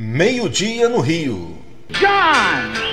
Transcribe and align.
Meio-dia 0.00 0.88
no 0.88 1.00
Rio. 1.00 1.58
John! 1.90 2.87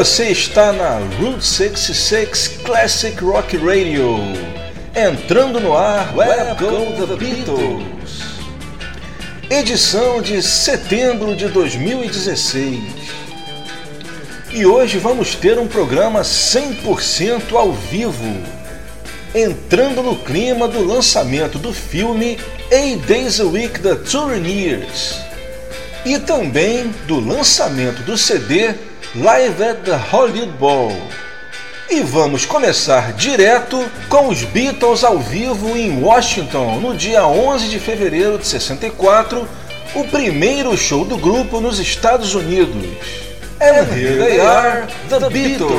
Você 0.00 0.28
está 0.28 0.72
na 0.72 0.96
Route 1.18 1.44
66 1.44 2.62
Classic 2.64 3.22
Rock 3.22 3.58
Radio. 3.58 4.16
Entrando 4.96 5.60
no 5.60 5.76
ar, 5.76 6.14
Go 6.58 7.06
The 7.06 7.16
Beatles. 7.16 8.22
Edição 9.50 10.22
de 10.22 10.42
setembro 10.42 11.36
de 11.36 11.48
2016. 11.48 12.80
E 14.50 14.64
hoje 14.64 14.96
vamos 14.96 15.34
ter 15.34 15.58
um 15.58 15.68
programa 15.68 16.22
100% 16.22 17.54
ao 17.54 17.70
vivo. 17.70 18.42
Entrando 19.34 20.02
no 20.02 20.16
clima 20.16 20.66
do 20.66 20.82
lançamento 20.82 21.58
do 21.58 21.74
filme 21.74 22.38
Eight 22.70 23.04
Days 23.04 23.38
a 23.38 23.44
Week 23.44 23.78
The 23.78 23.96
Touring 23.96 24.48
Years. 24.48 25.16
E 26.06 26.18
também 26.18 26.88
do 27.06 27.20
lançamento 27.20 28.00
do 28.04 28.16
CD 28.16 28.74
Live 29.16 29.60
at 29.60 29.82
the 29.84 29.96
Hollywood 29.96 30.52
Bowl. 30.52 30.96
E 31.90 32.00
vamos 32.00 32.46
começar 32.46 33.12
direto 33.14 33.84
com 34.08 34.28
os 34.28 34.44
Beatles 34.44 35.02
ao 35.02 35.18
vivo 35.18 35.76
em 35.76 36.00
Washington 36.00 36.78
no 36.78 36.96
dia 36.96 37.26
11 37.26 37.70
de 37.70 37.80
fevereiro 37.80 38.38
de 38.38 38.46
64, 38.46 39.48
o 39.96 40.04
primeiro 40.04 40.76
show 40.76 41.04
do 41.04 41.16
grupo 41.16 41.60
nos 41.60 41.80
Estados 41.80 42.36
Unidos. 42.36 42.86
And 43.60 43.82
here 43.92 44.16
they 44.16 44.38
are, 44.38 44.86
the 45.08 45.28
Beatles. 45.28 45.72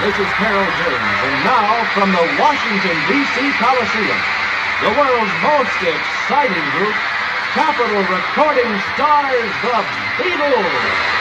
This 0.00 0.16
is 0.16 0.32
Carol 0.38 0.64
James, 0.80 1.18
and 1.22 1.44
now 1.44 1.84
from 1.92 2.12
the 2.12 2.42
Washington, 2.42 2.96
D.C. 3.08 3.52
Coliseum, 3.58 4.20
the 4.80 4.88
world's 4.98 5.32
most 5.42 5.76
exciting 5.82 6.70
group, 6.78 6.96
Capitol 7.56 8.02
Recording 8.14 8.68
Stars, 8.92 9.50
the 9.62 9.80
Beatles. 10.20 11.16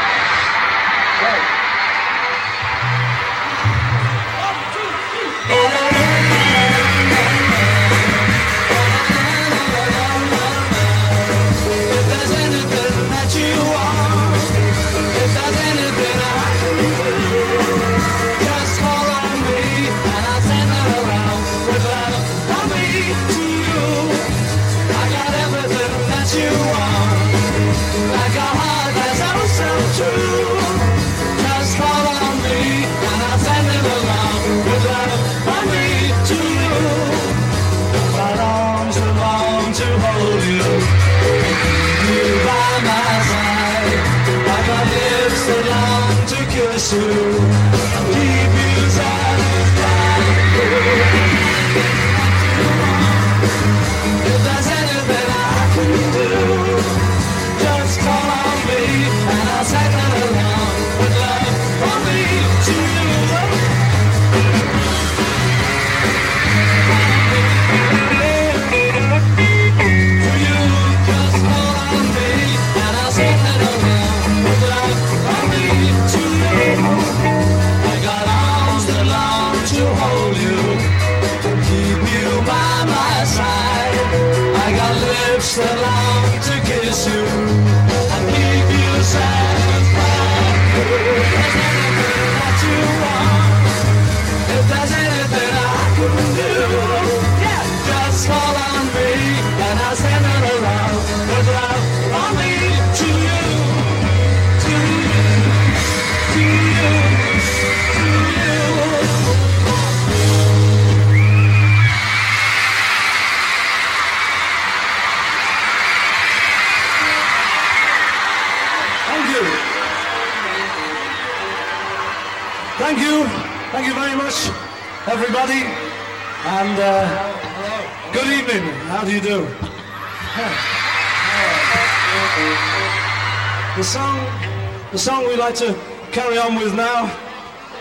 Like 135.61 135.73
to 135.73 135.79
carry 136.11 136.38
on 136.38 136.55
with 136.55 136.75
now, 136.75 137.05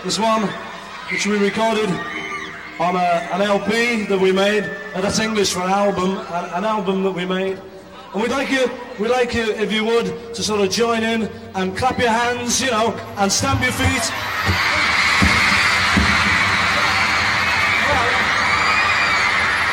this 0.03 0.17
one, 0.17 0.43
which 1.11 1.25
we 1.25 1.37
recorded 1.37 1.89
on 2.79 2.95
a, 2.95 3.07
an 3.33 3.41
LP 3.41 4.03
that 4.05 4.19
we 4.19 4.31
made. 4.31 4.63
Uh, 4.93 5.01
that's 5.01 5.19
English 5.19 5.51
for 5.51 5.61
an 5.61 5.69
album, 5.69 6.11
an, 6.11 6.45
an 6.53 6.63
album 6.63 7.03
that 7.03 7.11
we 7.11 7.25
made. 7.25 7.59
And 8.13 8.21
we'd 8.21 8.31
like 8.31 8.49
you, 8.49 8.69
we'd 8.99 9.09
like 9.09 9.33
you, 9.33 9.51
if 9.51 9.73
you 9.73 9.83
would, 9.83 10.05
to 10.35 10.43
sort 10.43 10.61
of 10.61 10.69
join 10.71 11.03
in 11.03 11.23
and 11.55 11.75
clap 11.75 11.99
your 11.99 12.09
hands, 12.09 12.61
you 12.61 12.71
know, 12.71 12.93
and 13.17 13.31
stamp 13.31 13.61
your 13.61 13.73
feet. 13.73 14.05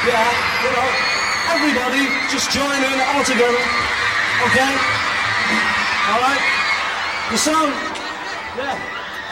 Yeah, 0.02 0.26
you 0.64 0.70
know, 0.74 0.88
everybody 1.54 2.02
just 2.32 2.50
join 2.50 2.82
in 2.82 3.00
all 3.14 3.22
together. 3.22 3.62
Okay? 4.50 4.72
Alright? 6.10 6.52
The 7.32 7.38
song, 7.38 7.91
yeah. 8.56 8.78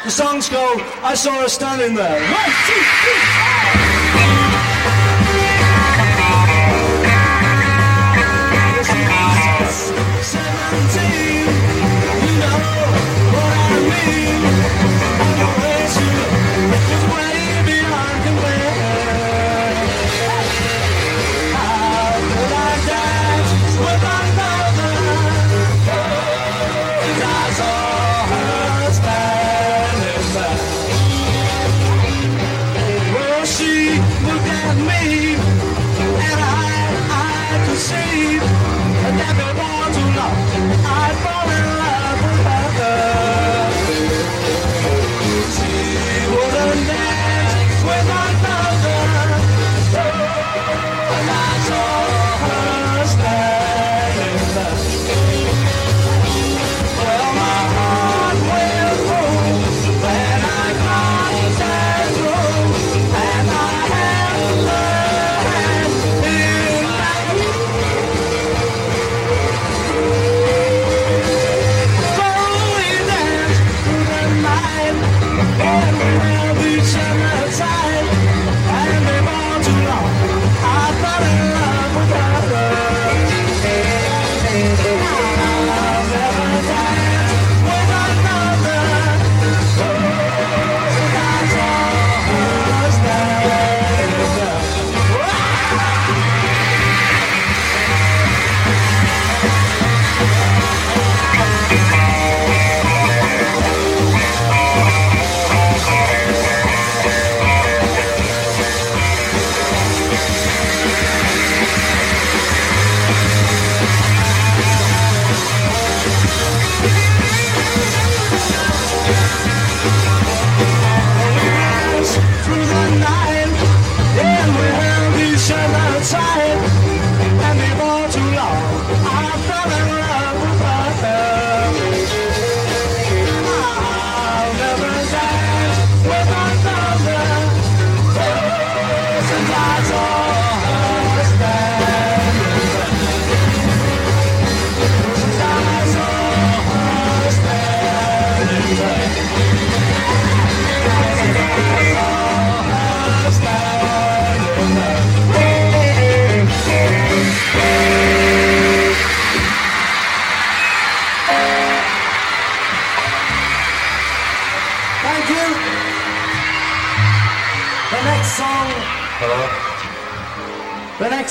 The 0.04 0.10
songs 0.10 0.48
go, 0.48 0.76
I 1.02 1.14
saw 1.14 1.42
her 1.42 1.48
standing 1.48 1.94
there. 1.94 2.20
One, 2.20 2.50
two, 2.66 2.82
three, 3.02 3.20
four. 3.34 4.30
Seventeen, 10.22 11.46
you 12.24 12.32
know 12.42 12.60
what 13.34 13.52
I 13.56 13.76
mean. 13.90 14.40
The 15.40 15.48
way 15.60 15.80
she 15.94 17.29
And 75.82 75.96
we 75.98 77.79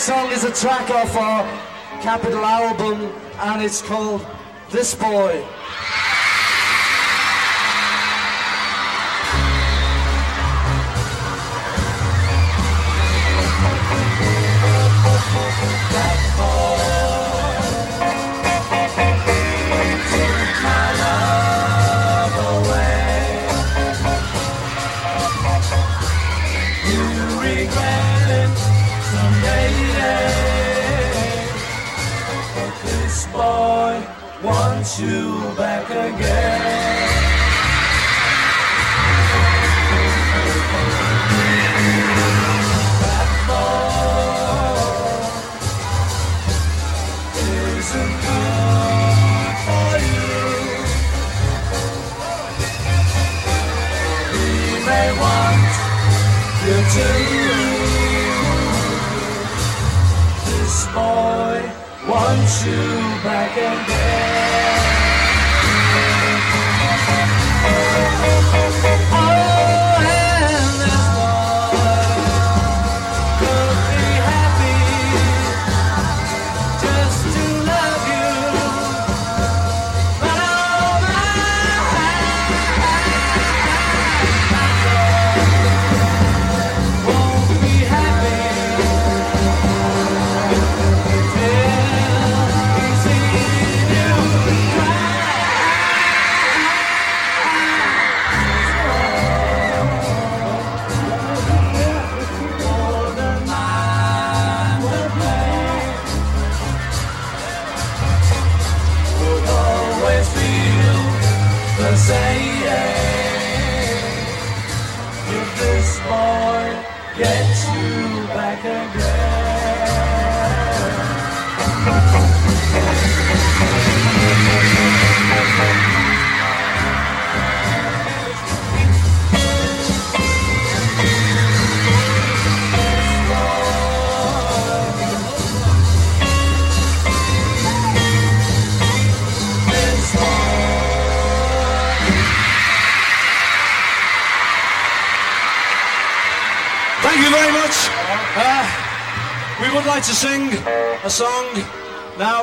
song 0.10 0.32
is 0.32 0.44
a 0.44 0.52
track 0.52 0.90
off 0.90 1.16
our 1.16 1.44
Capitol 2.02 2.44
album, 2.44 3.14
and 3.42 3.62
it's 3.62 3.80
called 3.80 4.26
This 4.72 4.96
Boy. 4.96 5.46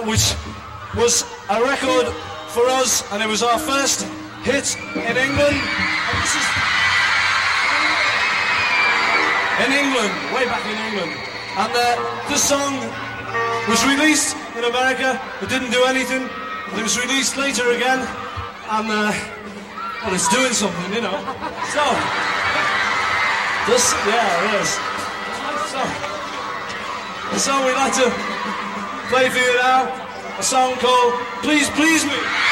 Which 0.06 0.34
was 0.96 1.24
a 1.50 1.60
record 1.62 2.06
for 2.54 2.64
us 2.80 3.02
and 3.12 3.22
it 3.22 3.28
was 3.28 3.42
our 3.42 3.58
first 3.58 4.06
hit 4.42 4.76
in 4.94 5.16
England. 5.16 5.58
Is 6.22 6.46
in 9.66 9.72
England, 9.72 10.12
way 10.34 10.44
back 10.46 10.64
in 10.64 10.78
England. 10.78 11.12
And 11.58 11.72
uh, 11.72 12.36
song 12.36 12.76
was 13.68 13.84
released 13.86 14.36
in 14.56 14.64
America. 14.64 15.18
It 15.42 15.48
didn't 15.48 15.70
do 15.70 15.84
anything. 15.84 16.28
It 16.76 16.82
was 16.82 16.98
released 17.00 17.36
later 17.36 17.70
again. 17.72 18.06
And, 18.70 18.86
uh, 18.86 19.12
well, 20.04 20.14
it's 20.14 20.28
doing 20.28 20.52
something, 20.52 20.92
you 20.92 21.00
know. 21.00 21.16
So, 21.72 21.84
this, 23.66 23.94
yeah, 24.06 24.44
it 24.44 24.60
is. 24.60 24.70
So, 25.72 25.82
song 27.38 27.64
we'd 27.64 27.74
like 27.74 27.94
to 27.94 28.25
play 29.08 29.28
for 29.28 29.38
you 29.38 29.54
now, 29.56 29.86
a 30.38 30.42
song 30.42 30.74
called 30.76 31.14
Please 31.42 31.68
Please 31.70 32.04
Me. 32.04 32.45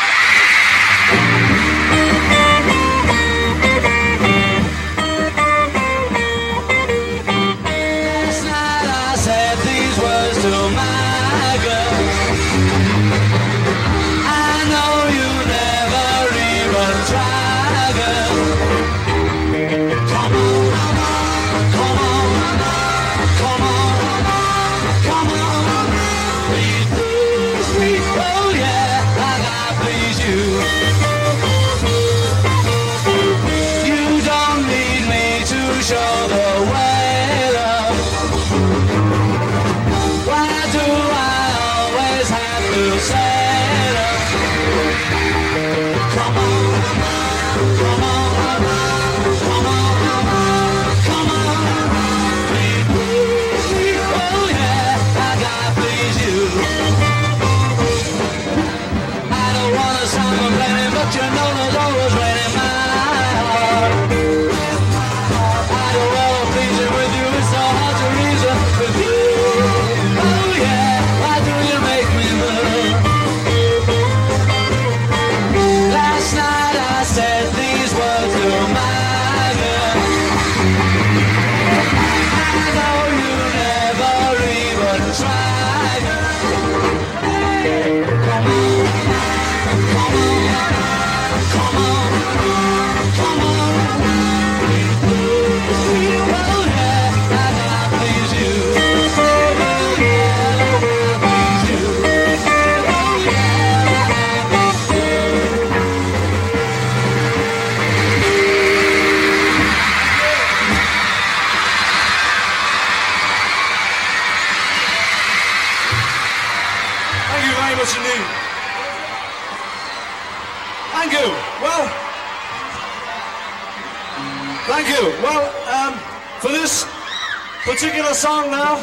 Song 128.14 128.48
now, 128.48 128.78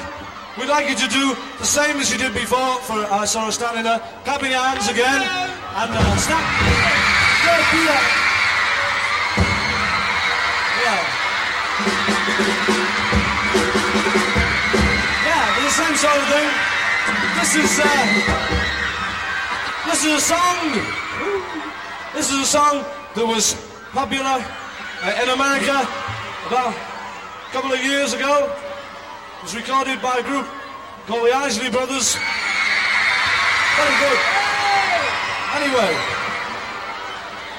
we'd 0.59 0.67
like 0.67 0.89
you 0.89 0.95
to 0.95 1.07
do 1.07 1.33
the 1.57 1.63
same 1.63 1.97
as 1.97 2.11
you 2.11 2.17
did 2.17 2.33
before 2.33 2.75
for 2.83 2.99
uh, 2.99 3.25
sort 3.25 3.47
of 3.47 3.53
standing 3.53 3.83
there, 3.83 3.99
clapping 4.25 4.51
your 4.51 4.59
hands 4.59 4.89
again, 4.91 5.23
and 5.23 5.91
uh, 5.95 6.17
snap. 6.19 6.43
That. 7.47 7.63
Yeah. 10.83 10.99
Yeah, 15.31 15.45
the 15.63 15.71
same 15.79 15.95
sort 15.95 16.17
of 16.19 16.27
thing. 16.27 16.49
This 17.39 17.55
is, 17.55 17.71
uh, 17.79 17.87
this 19.87 20.03
is 20.03 20.11
a 20.11 20.19
song. 20.19 20.59
This 22.13 22.27
is 22.31 22.37
a 22.37 22.45
song 22.45 22.83
that 23.15 23.25
was 23.25 23.55
popular 23.93 24.43
uh, 24.43 25.23
in 25.23 25.29
America 25.29 25.87
about 26.47 26.75
a 26.75 27.51
couple 27.53 27.71
of 27.71 27.81
years 27.81 28.11
ago. 28.13 28.51
Was 29.41 29.55
recorded 29.55 30.01
by 30.01 30.17
a 30.19 30.23
group 30.23 30.45
called 31.07 31.27
the 31.27 31.33
Isley 31.33 31.69
Brothers. 31.71 32.15
Very 33.75 33.95
good. 33.97 34.19
Anyway, 35.55 35.97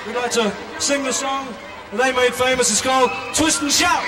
we'd 0.06 0.16
like 0.16 0.30
to 0.32 0.54
sing 0.80 1.02
the 1.02 1.12
song 1.12 1.52
they 1.92 2.12
made 2.12 2.34
famous. 2.34 2.70
It's 2.70 2.80
called 2.80 3.10
Twist 3.34 3.62
and 3.62 3.70
Shout. 3.70 4.02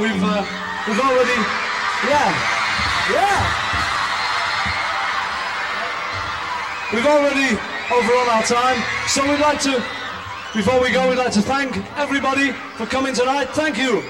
We've 0.00 0.22
uh, 0.22 0.44
we've 0.86 1.00
already, 1.00 1.40
yeah, 2.04 2.28
yeah. 3.16 3.40
We've 6.92 7.06
already 7.06 7.56
overrun 7.90 8.28
our 8.28 8.42
time, 8.42 8.84
so 9.08 9.26
we'd 9.26 9.40
like 9.40 9.58
to, 9.62 9.82
before 10.54 10.82
we 10.82 10.92
go, 10.92 11.08
we'd 11.08 11.16
like 11.16 11.32
to 11.32 11.40
thank 11.40 11.78
everybody 11.96 12.52
for 12.76 12.84
coming 12.84 13.14
tonight. 13.14 13.46
Thank 13.54 13.78
you. 13.78 14.02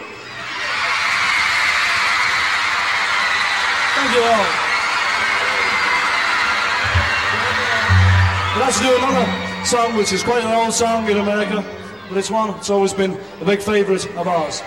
Thank 3.95 4.11
you 4.13 4.23
all. 4.27 4.47
We'd 8.55 8.61
like 8.61 8.75
to 8.75 8.81
do 8.83 8.97
another 8.97 9.65
song 9.65 9.97
which 9.97 10.13
is 10.13 10.25
quite 10.25 10.43
an 10.43 10.53
old 10.53 10.75
song 10.75 11.09
in 11.09 11.19
America, 11.19 11.65
but 12.09 12.19
it's 12.19 12.31
one 12.33 12.51
that's 12.51 12.71
always 12.71 12.93
been 12.93 13.17
a 13.41 13.45
big 13.45 13.61
favourite 13.61 14.05
of 14.17 14.27
ours. 14.27 14.63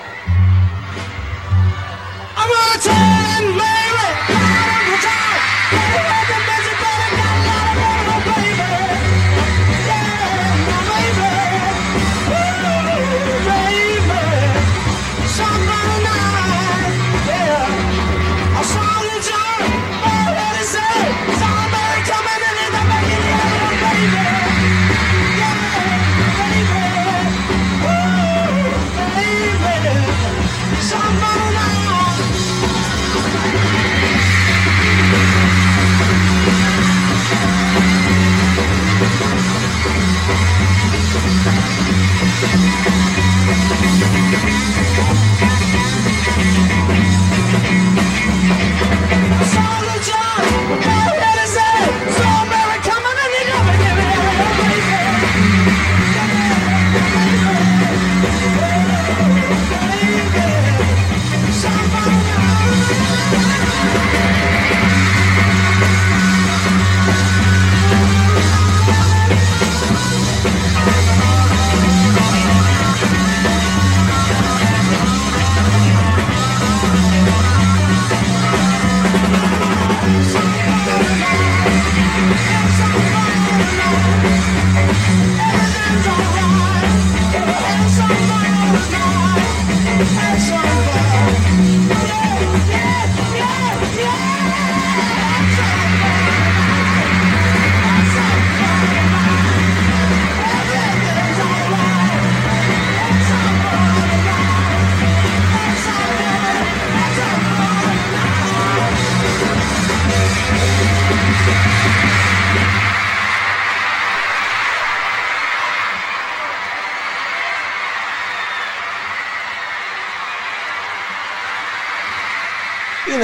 Turn, 2.50 3.46
baby, 3.60 4.08
I'm 4.30 4.86
gonna 4.88 4.98
turn. 5.06 5.38
Baby, 5.72 6.59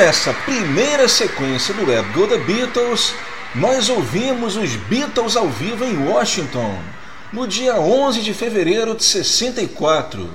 Nessa 0.06 0.36
primeira 0.46 1.08
sequência 1.08 1.74
do 1.74 1.90
Web 1.90 2.14
Go 2.14 2.28
The 2.28 2.38
Beatles, 2.38 3.16
nós 3.56 3.90
ouvimos 3.90 4.56
os 4.56 4.76
Beatles 4.76 5.36
ao 5.36 5.50
vivo 5.50 5.84
em 5.84 5.98
Washington, 5.98 6.78
no 7.34 7.48
dia 7.48 7.80
11 7.82 8.22
de 8.22 8.32
fevereiro 8.32 8.94
de 8.94 9.04
64, 9.04 10.30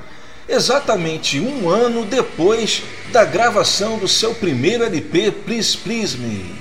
exatamente 0.49 1.39
um 1.39 1.69
ano 1.69 2.05
depois 2.05 2.83
da 3.13 3.25
gravação 3.25 3.97
do 3.97 4.09
seu 4.09 4.35
primeiro 4.35 4.83
LP 4.83 5.31
Please 5.31 5.77
Please 5.77 6.19
Me. 6.19 6.53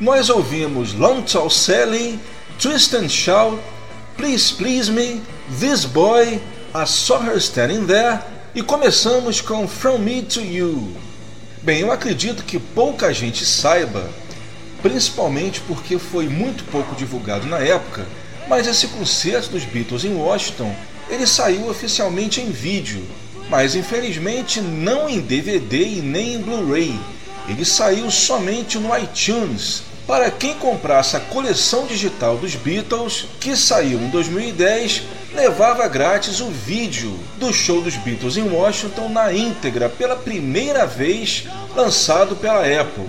Nós 0.00 0.28
ouvimos 0.28 0.94
Long 0.94 1.22
Tall 1.22 1.48
Sally, 1.48 2.18
Twist 2.60 2.92
and 2.96 3.08
Shout, 3.08 3.56
Please 4.16 4.52
Please 4.52 4.90
Me, 4.90 5.22
This 5.60 5.84
Boy, 5.84 6.40
I 6.74 6.86
Saw 6.86 7.22
Her 7.22 7.36
Standing 7.36 7.86
There 7.86 8.18
e 8.52 8.62
começamos 8.62 9.40
com 9.40 9.68
From 9.68 9.98
Me 9.98 10.22
to 10.22 10.40
You. 10.40 11.11
Bem, 11.62 11.78
eu 11.78 11.92
acredito 11.92 12.42
que 12.42 12.58
pouca 12.58 13.14
gente 13.14 13.46
saiba, 13.46 14.10
principalmente 14.82 15.60
porque 15.60 15.96
foi 15.96 16.28
muito 16.28 16.64
pouco 16.64 16.92
divulgado 16.96 17.46
na 17.46 17.58
época, 17.60 18.04
mas 18.48 18.66
esse 18.66 18.88
concerto 18.88 19.50
dos 19.50 19.62
Beatles 19.64 20.04
em 20.04 20.12
Washington, 20.12 20.74
ele 21.08 21.24
saiu 21.24 21.68
oficialmente 21.68 22.40
em 22.40 22.50
vídeo, 22.50 23.06
mas 23.48 23.76
infelizmente 23.76 24.60
não 24.60 25.08
em 25.08 25.20
DVD 25.20 25.84
e 25.84 26.02
nem 26.02 26.34
em 26.34 26.42
Blu-ray. 26.42 26.98
Ele 27.48 27.64
saiu 27.64 28.10
somente 28.10 28.76
no 28.76 28.90
iTunes. 28.98 29.84
Para 30.06 30.30
quem 30.30 30.54
comprasse 30.54 31.16
a 31.16 31.20
coleção 31.20 31.86
digital 31.86 32.36
dos 32.36 32.56
Beatles, 32.56 33.26
que 33.38 33.56
saiu 33.56 34.00
em 34.00 34.08
2010, 34.08 35.02
levava 35.32 35.86
grátis 35.86 36.40
o 36.40 36.50
vídeo 36.50 37.18
do 37.38 37.52
show 37.52 37.80
dos 37.80 37.94
Beatles 37.96 38.36
em 38.36 38.42
Washington 38.42 39.08
na 39.08 39.32
íntegra 39.32 39.88
pela 39.88 40.16
primeira 40.16 40.86
vez 40.86 41.44
lançado 41.76 42.34
pela 42.34 42.60
Apple. 42.60 43.06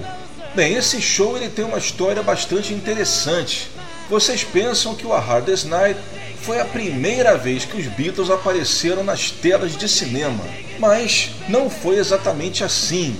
Bem, 0.53 0.75
esse 0.75 1.01
show 1.01 1.35
ele 1.35 1.49
tem 1.49 1.65
uma 1.65 1.79
história 1.79 2.21
bastante 2.21 2.73
interessante. 2.73 3.69
Vocês 4.07 4.43
pensam 4.43 4.93
que 4.93 5.07
o 5.07 5.13
A 5.13 5.19
Hardest 5.19 5.65
Night 5.65 5.99
foi 6.43 6.59
a 6.59 6.65
primeira 6.65 7.35
vez 7.37 7.65
que 7.65 7.77
os 7.77 7.87
Beatles 7.87 8.29
apareceram 8.29 9.03
nas 9.03 9.31
telas 9.31 9.75
de 9.75 9.89
cinema, 9.89 10.43
mas 10.77 11.31
não 11.49 11.69
foi 11.69 11.97
exatamente 11.97 12.63
assim. 12.63 13.15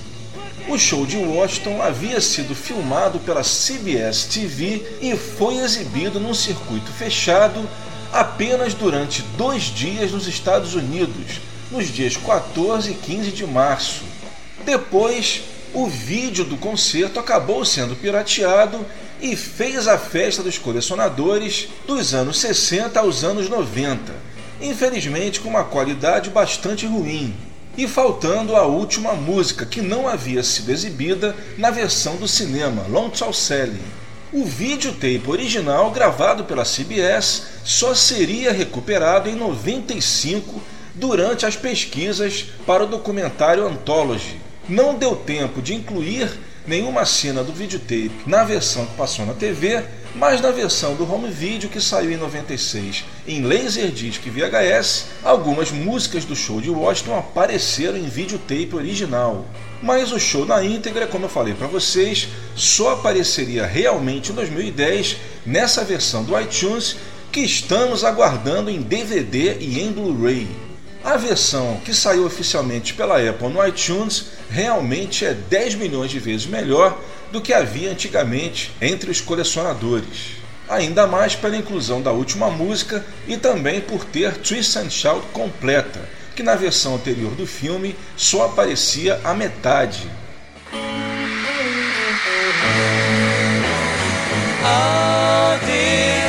O 0.67 0.77
show 0.77 1.05
de 1.05 1.17
Washington 1.17 1.81
havia 1.81 2.21
sido 2.21 2.55
filmado 2.55 3.19
pela 3.19 3.41
CBS 3.41 4.25
TV 4.25 4.81
e 5.01 5.15
foi 5.15 5.57
exibido 5.57 6.21
num 6.21 6.33
circuito 6.33 6.89
fechado 6.91 7.67
apenas 8.13 8.73
durante 8.73 9.21
dois 9.37 9.63
dias 9.63 10.11
nos 10.11 10.25
Estados 10.25 10.73
Unidos, 10.73 11.41
nos 11.69 11.87
dias 11.89 12.15
14 12.15 12.91
e 12.91 12.93
15 12.93 13.31
de 13.31 13.45
março. 13.45 14.03
Depois, 14.63 15.41
o 15.73 15.85
vídeo 15.87 16.45
do 16.45 16.55
concerto 16.55 17.19
acabou 17.19 17.65
sendo 17.65 17.95
pirateado 17.95 18.85
e 19.21 19.35
fez 19.35 19.87
a 19.87 19.97
festa 19.97 20.41
dos 20.41 20.57
colecionadores 20.57 21.67
dos 21.85 22.13
anos 22.13 22.39
60 22.39 22.99
aos 22.99 23.23
anos 23.23 23.49
90, 23.49 24.13
infelizmente 24.61 25.41
com 25.41 25.49
uma 25.49 25.65
qualidade 25.65 26.29
bastante 26.29 26.85
ruim, 26.85 27.35
e 27.77 27.87
faltando 27.87 28.55
a 28.55 28.65
última 28.65 29.13
música 29.13 29.65
que 29.65 29.81
não 29.81 30.07
havia 30.07 30.43
sido 30.43 30.71
exibida 30.71 31.35
na 31.57 31.71
versão 31.71 32.15
do 32.15 32.27
cinema, 32.27 32.85
Long 32.89 33.09
Tall 33.09 33.33
Sally. 33.33 33.81
O 34.31 34.45
videotape 34.45 35.23
original, 35.27 35.91
gravado 35.91 36.43
pela 36.43 36.63
CBS, 36.63 37.43
só 37.63 37.93
seria 37.93 38.51
recuperado 38.51 39.29
em 39.29 39.35
95 39.35 40.61
durante 40.95 41.45
as 41.45 41.55
pesquisas 41.55 42.45
para 42.65 42.83
o 42.83 42.87
documentário 42.87 43.65
Anthology. 43.67 44.39
Não 44.67 44.95
deu 44.95 45.15
tempo 45.15 45.61
de 45.61 45.73
incluir 45.73 46.29
nenhuma 46.65 47.05
cena 47.05 47.43
do 47.43 47.51
videotape 47.51 48.11
na 48.25 48.43
versão 48.43 48.85
que 48.85 48.95
passou 48.95 49.25
na 49.25 49.33
TV, 49.33 49.83
mas 50.15 50.41
na 50.41 50.51
versão 50.51 50.95
do 50.95 51.11
home 51.11 51.29
video 51.29 51.69
que 51.69 51.81
saiu 51.81 52.11
em 52.11 52.17
96 52.17 53.03
em 53.27 53.41
Laserdisc 53.41 54.21
VHS, 54.29 55.05
algumas 55.23 55.71
músicas 55.71 56.25
do 56.25 56.35
show 56.35 56.61
de 56.61 56.69
Washington 56.69 57.17
apareceram 57.17 57.97
em 57.97 58.07
videotape 58.07 58.75
original. 58.75 59.45
Mas 59.81 60.11
o 60.11 60.19
show 60.19 60.45
na 60.45 60.63
íntegra, 60.63 61.07
como 61.07 61.25
eu 61.25 61.29
falei 61.29 61.53
para 61.53 61.67
vocês, 61.67 62.29
só 62.55 62.93
apareceria 62.93 63.65
realmente 63.65 64.31
em 64.31 64.35
2010 64.35 65.17
nessa 65.45 65.83
versão 65.83 66.23
do 66.23 66.39
iTunes 66.39 66.95
que 67.31 67.41
estamos 67.41 68.03
aguardando 68.03 68.69
em 68.69 68.81
DVD 68.81 69.57
e 69.59 69.81
em 69.81 69.91
Blu-ray. 69.91 70.47
A 71.03 71.17
versão 71.17 71.81
que 71.83 71.93
saiu 71.93 72.25
oficialmente 72.25 72.93
pela 72.93 73.17
Apple 73.17 73.49
no 73.49 73.65
iTunes 73.67 74.27
realmente 74.49 75.25
é 75.25 75.33
10 75.33 75.75
milhões 75.75 76.09
de 76.09 76.17
vezes 76.17 76.45
melhor 76.45 76.97
do 77.29 77.41
que 77.41 77.53
havia 77.53 77.91
antigamente 77.91 78.71
entre 78.81 79.11
os 79.11 79.19
colecionadores. 79.19 80.37
Ainda 80.69 81.05
mais 81.05 81.35
pela 81.35 81.57
inclusão 81.57 82.01
da 82.01 82.13
última 82.13 82.49
música 82.49 83.05
e 83.27 83.35
também 83.35 83.81
por 83.81 84.05
ter 84.05 84.37
Twist 84.37 84.77
and 84.77 84.89
Shout 84.89 85.27
completa, 85.33 86.07
que 86.37 86.41
na 86.41 86.55
versão 86.55 86.95
anterior 86.95 87.31
do 87.31 87.45
filme 87.45 87.97
só 88.15 88.45
aparecia 88.45 89.19
a 89.25 89.33
metade. 89.33 90.09
Oh 94.65 95.65
dear, 95.65 96.23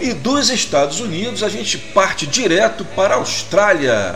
E 0.00 0.12
dos 0.12 0.48
Estados 0.48 1.00
Unidos 1.00 1.42
a 1.42 1.48
gente 1.48 1.76
parte 1.76 2.26
direto 2.26 2.84
para 2.96 3.14
a 3.14 3.18
Austrália. 3.18 4.14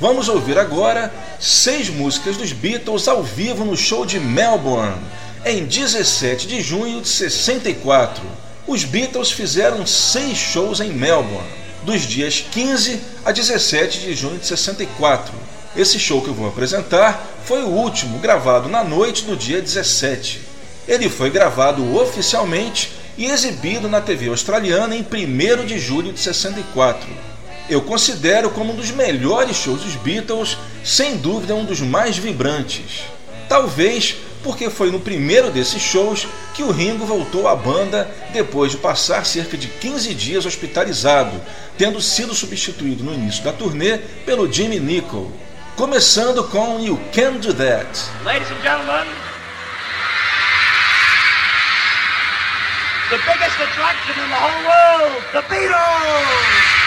Vamos 0.00 0.28
ouvir 0.28 0.58
agora 0.58 1.12
seis 1.38 1.88
músicas 1.88 2.36
dos 2.36 2.52
Beatles 2.52 3.06
ao 3.06 3.22
vivo 3.22 3.64
no 3.64 3.76
show 3.76 4.04
de 4.04 4.18
Melbourne, 4.18 4.96
em 5.44 5.64
17 5.64 6.46
de 6.46 6.60
junho 6.62 7.00
de 7.00 7.08
64. 7.08 8.22
Os 8.66 8.84
Beatles 8.84 9.30
fizeram 9.30 9.86
seis 9.86 10.36
shows 10.36 10.80
em 10.80 10.92
Melbourne, 10.92 11.48
dos 11.82 12.02
dias 12.02 12.44
15 12.50 13.00
a 13.24 13.32
17 13.32 14.00
de 14.00 14.14
junho 14.14 14.38
de 14.38 14.46
64. 14.46 15.32
Esse 15.76 15.98
show 15.98 16.20
que 16.20 16.28
eu 16.28 16.34
vou 16.34 16.48
apresentar 16.48 17.26
foi 17.44 17.62
o 17.62 17.68
último 17.68 18.18
gravado 18.18 18.68
na 18.68 18.82
noite 18.82 19.24
do 19.24 19.36
dia 19.36 19.60
17. 19.60 20.49
Ele 20.88 21.08
foi 21.08 21.30
gravado 21.30 21.96
oficialmente 21.96 22.92
e 23.16 23.26
exibido 23.26 23.88
na 23.88 24.00
TV 24.00 24.28
australiana 24.28 24.96
em 24.96 25.02
1 25.02 25.66
de 25.66 25.78
julho 25.78 26.12
de 26.12 26.20
64. 26.20 27.08
Eu 27.68 27.82
considero 27.82 28.50
como 28.50 28.72
um 28.72 28.76
dos 28.76 28.90
melhores 28.90 29.56
shows 29.56 29.82
dos 29.82 29.94
Beatles, 29.96 30.56
sem 30.82 31.16
dúvida 31.16 31.54
um 31.54 31.64
dos 31.64 31.80
mais 31.80 32.16
vibrantes. 32.16 33.04
Talvez 33.48 34.16
porque 34.42 34.70
foi 34.70 34.90
no 34.90 35.00
primeiro 35.00 35.50
desses 35.50 35.82
shows 35.82 36.26
que 36.54 36.62
o 36.62 36.70
Ringo 36.70 37.04
voltou 37.04 37.46
à 37.46 37.54
banda 37.54 38.10
depois 38.32 38.72
de 38.72 38.78
passar 38.78 39.26
cerca 39.26 39.56
de 39.56 39.68
15 39.68 40.14
dias 40.14 40.46
hospitalizado, 40.46 41.40
tendo 41.76 42.00
sido 42.00 42.34
substituído 42.34 43.04
no 43.04 43.14
início 43.14 43.44
da 43.44 43.52
turnê 43.52 43.98
pelo 44.24 44.50
Jimmy 44.50 44.80
Nicol. 44.80 45.30
Começando 45.76 46.44
com 46.44 46.80
You 46.80 47.00
Can 47.12 47.34
Do 47.34 47.54
That. 47.54 47.86
The 53.10 53.16
biggest 53.26 53.58
attraction 53.58 54.22
in 54.22 54.30
the 54.30 54.36
whole 54.36 54.62
world, 54.70 55.22
the 55.32 55.42
Beatles! 55.52 56.79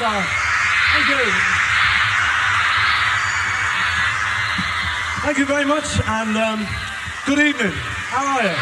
Thank 0.00 1.04
you. 1.10 1.20
Thank 5.20 5.36
you 5.36 5.44
very 5.44 5.66
much, 5.66 6.00
and 6.08 6.38
um, 6.38 6.66
good 7.26 7.38
evening. 7.38 7.72
How 8.08 8.24
are 8.24 8.42
you? 8.42 8.56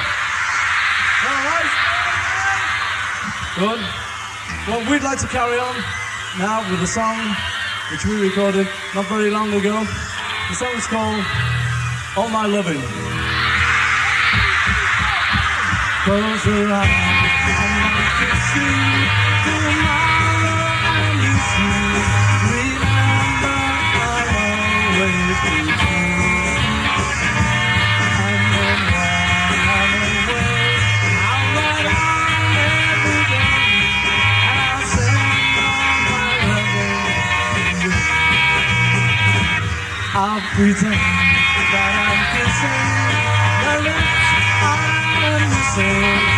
All 1.23 1.43
right? 1.47 1.71
Good. 3.55 3.79
Well, 4.67 4.83
we'd 4.91 5.05
like 5.05 5.21
to 5.21 5.29
carry 5.29 5.61
on 5.61 5.77
now 6.41 6.69
with 6.69 6.83
a 6.83 6.89
song 6.89 7.37
which 7.93 8.05
we 8.05 8.21
recorded 8.21 8.67
not 8.97 9.07
very 9.07 9.31
long 9.31 9.55
ago. 9.55 9.87
The 10.49 10.57
song 10.57 10.75
is 10.75 10.89
called 10.89 11.25
All 12.17 12.29
My 12.31 12.47
Loving. 12.47 12.83
Close 16.03 16.47
your 16.47 16.73
eyes, 16.73 16.91
I 17.47 17.49
want 17.87 17.95
see. 20.03 20.08
pretend 40.59 40.91
that 40.91 41.93
I'm 42.03 42.19
kissing 42.35 42.83
the 43.63 43.75
lips. 43.87 44.19
I'm 44.67 45.47
missing. 45.47 46.38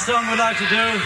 next 0.00 0.12
song 0.12 0.30
we'd 0.30 0.38
like 0.38 0.56
to 0.56 0.66
do 0.68 0.76
is 0.76 1.02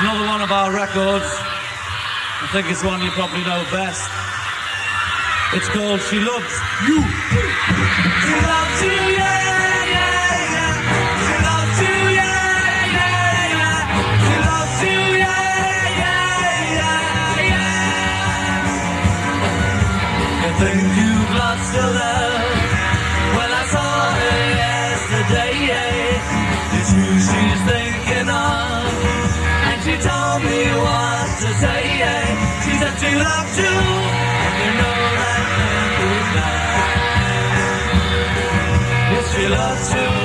another 0.00 0.26
one 0.26 0.40
of 0.40 0.50
our 0.50 0.72
records. 0.72 1.26
I 1.26 2.48
think 2.52 2.70
it's 2.70 2.82
one 2.82 3.02
you 3.02 3.10
probably 3.10 3.44
know 3.44 3.62
best. 3.70 4.10
It's 5.52 5.68
called 5.68 6.00
She 6.00 6.20
Loves 6.20 6.54
You. 6.86 7.04
She 8.24 8.34
loves 8.46 8.82
you. 8.82 9.19
love 39.50 39.88
to 39.88 40.19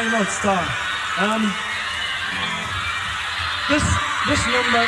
very 0.00 0.12
much, 0.12 0.28
Tom. 0.40 0.64
Um, 1.20 1.52
this 3.68 3.84
this 4.28 4.46
number, 4.48 4.80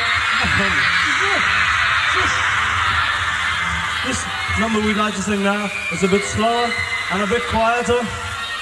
this 4.07 4.25
number 4.59 4.81
we'd 4.81 4.97
like 4.97 5.15
to 5.15 5.21
sing 5.21 5.43
now 5.43 5.69
is 5.93 6.03
a 6.03 6.09
bit 6.09 6.25
slower 6.25 6.73
and 7.13 7.23
a 7.23 7.27
bit 7.27 7.43
quieter. 7.43 8.01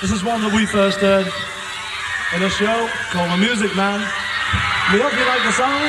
This 0.01 0.11
is 0.11 0.25
one 0.25 0.43
that 0.43 0.53
we 0.53 0.67
first 0.67 0.99
heard 0.99 1.29
in 2.35 2.43
a 2.43 2.51
show 2.51 2.89
called 3.13 3.31
The 3.31 3.37
Music 3.37 3.77
Man. 3.77 4.01
We 4.93 4.99
hope 4.99 5.13
you 5.13 5.25
like 5.27 5.45
the 5.45 5.53
song. 5.53 5.81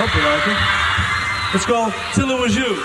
Hope 0.00 0.14
you 0.16 0.22
like 0.22 0.48
it. 0.48 0.56
It's 1.56 1.66
called 1.66 1.92
Till 2.14 2.30
It 2.30 2.40
Was 2.40 2.56
You. 2.56 2.82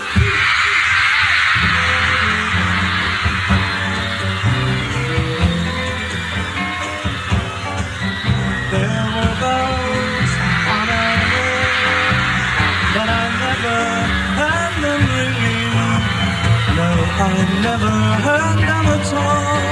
I 17.18 17.62
never 17.64 17.96
heard 18.26 18.60
them 18.60 18.86
at 18.98 19.14
all 19.14 19.64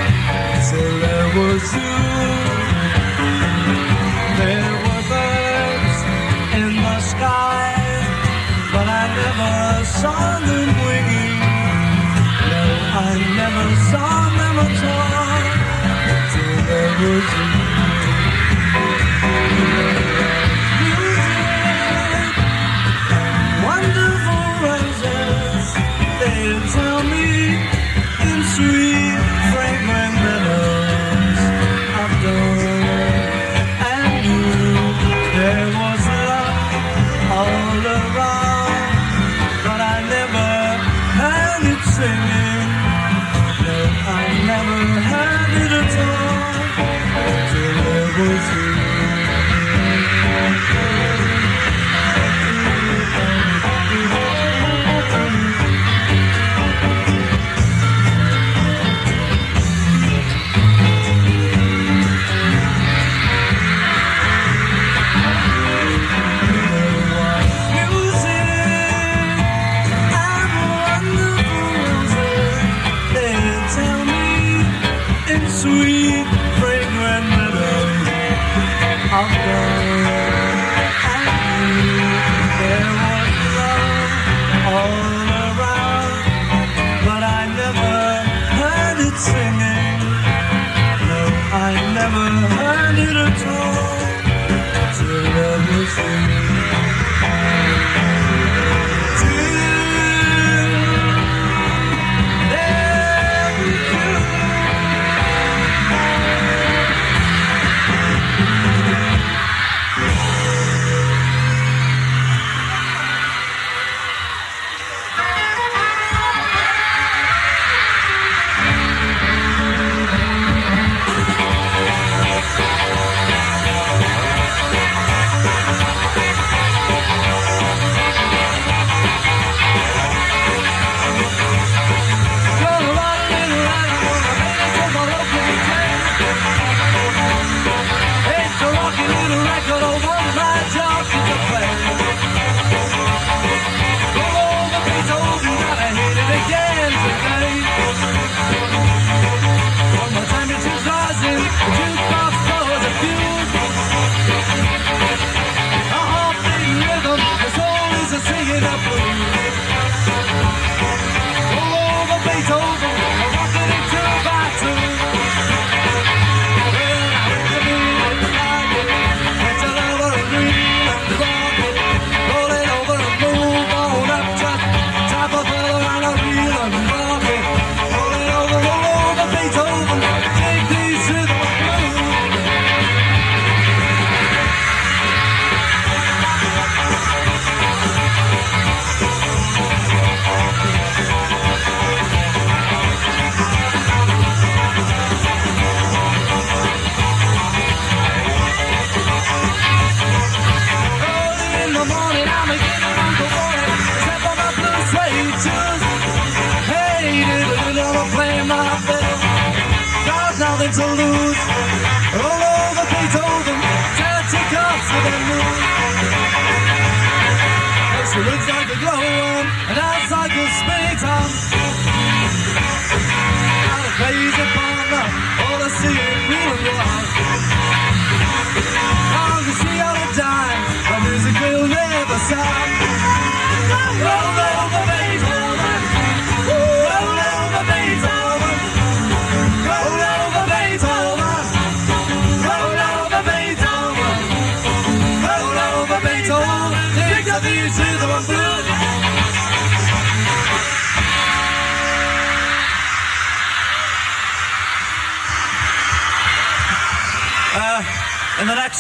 till 0.70 1.00
there 1.04 1.30
was 1.36 1.74
you. 1.76 1.96
There 4.40 4.76
were 4.84 5.04
birds 5.12 6.00
in 6.56 6.72
the 6.88 7.00
sky, 7.02 7.68
but 8.72 8.88
I 8.88 9.04
never 9.22 9.86
saw 10.00 10.40
them 10.40 10.70
winging. 10.88 11.40
No, 12.52 12.64
I 12.96 13.12
never 13.36 13.68
saw 13.92 14.14
them 14.40 14.56
at 14.66 14.80
all 14.96 15.44
till 16.32 16.56
there 16.66 16.94
was 17.02 17.58
you. 17.58 17.63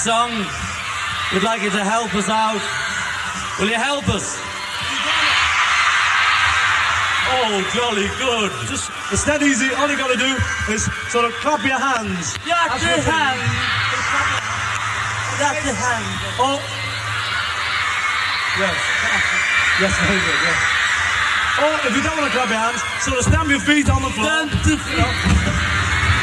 Song, 0.03 0.31
we'd 1.31 1.43
like 1.47 1.61
you 1.63 1.69
to 1.71 1.79
help 1.83 2.13
us 2.13 2.27
out. 2.27 2.59
Will 3.59 3.69
you 3.71 3.79
help 3.79 4.03
us? 4.11 4.35
Oh, 7.31 7.55
jolly 7.71 8.11
good. 8.19 8.51
Just, 8.67 8.91
it's 9.15 9.23
that 9.23 9.39
easy. 9.41 9.71
All 9.79 9.87
you 9.87 9.95
got 9.95 10.11
to 10.11 10.19
do 10.19 10.31
is 10.75 10.83
sort 11.07 11.23
of 11.23 11.31
clap 11.39 11.63
your 11.63 11.79
hands. 11.79 12.35
Yeah, 12.43 12.67
That's 12.67 12.83
the 12.83 12.99
what- 12.99 13.15
hand. 13.15 13.39
That's 15.39 15.61
the 15.63 15.71
hand. 15.71 16.05
Oh. 16.35 16.59
Yes. 18.59 18.75
Yes, 19.79 19.93
very 20.03 20.19
good, 20.19 20.39
yes. 20.43 20.59
Or 21.63 21.71
if 21.87 21.91
you 21.95 22.03
don't 22.03 22.17
want 22.19 22.27
to 22.27 22.35
clap 22.35 22.51
your 22.51 22.59
hands, 22.59 22.83
sort 23.07 23.17
of 23.17 23.23
stamp 23.23 23.47
your 23.47 23.63
feet 23.63 23.87
on 23.87 24.03
the 24.03 24.11
floor. 24.11 24.27
Stamp 24.27 24.51
the 24.67 24.75
feet. 24.83 26.13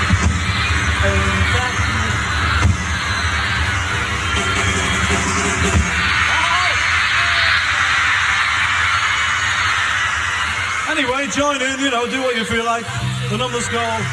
Anyway, 10.91 11.29
join 11.29 11.63
in, 11.63 11.79
you 11.79 11.91
know, 11.91 12.11
do 12.11 12.21
what 12.21 12.35
you 12.37 12.45
feel 12.45 12.65
like. 12.65 12.85
The 13.31 13.37
number's 13.37 13.69
called. 13.69 14.05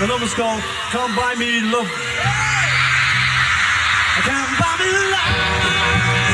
The 0.00 0.06
number's 0.06 0.32
called 0.32 0.62
Come 0.90 1.14
Buy 1.14 1.34
Me 1.34 1.60
Love. 1.60 1.86
Can't 4.24 4.58
buy 4.58 4.76
me 4.80 4.90
love. 5.12 6.31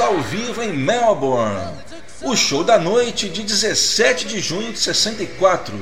Ao 0.00 0.20
vivo 0.20 0.62
em 0.62 0.72
Melbourne. 0.72 1.72
O 2.22 2.36
show 2.36 2.62
da 2.62 2.78
noite 2.78 3.28
de 3.28 3.42
17 3.42 4.28
de 4.28 4.38
junho 4.38 4.72
de 4.72 4.78
64. 4.78 5.74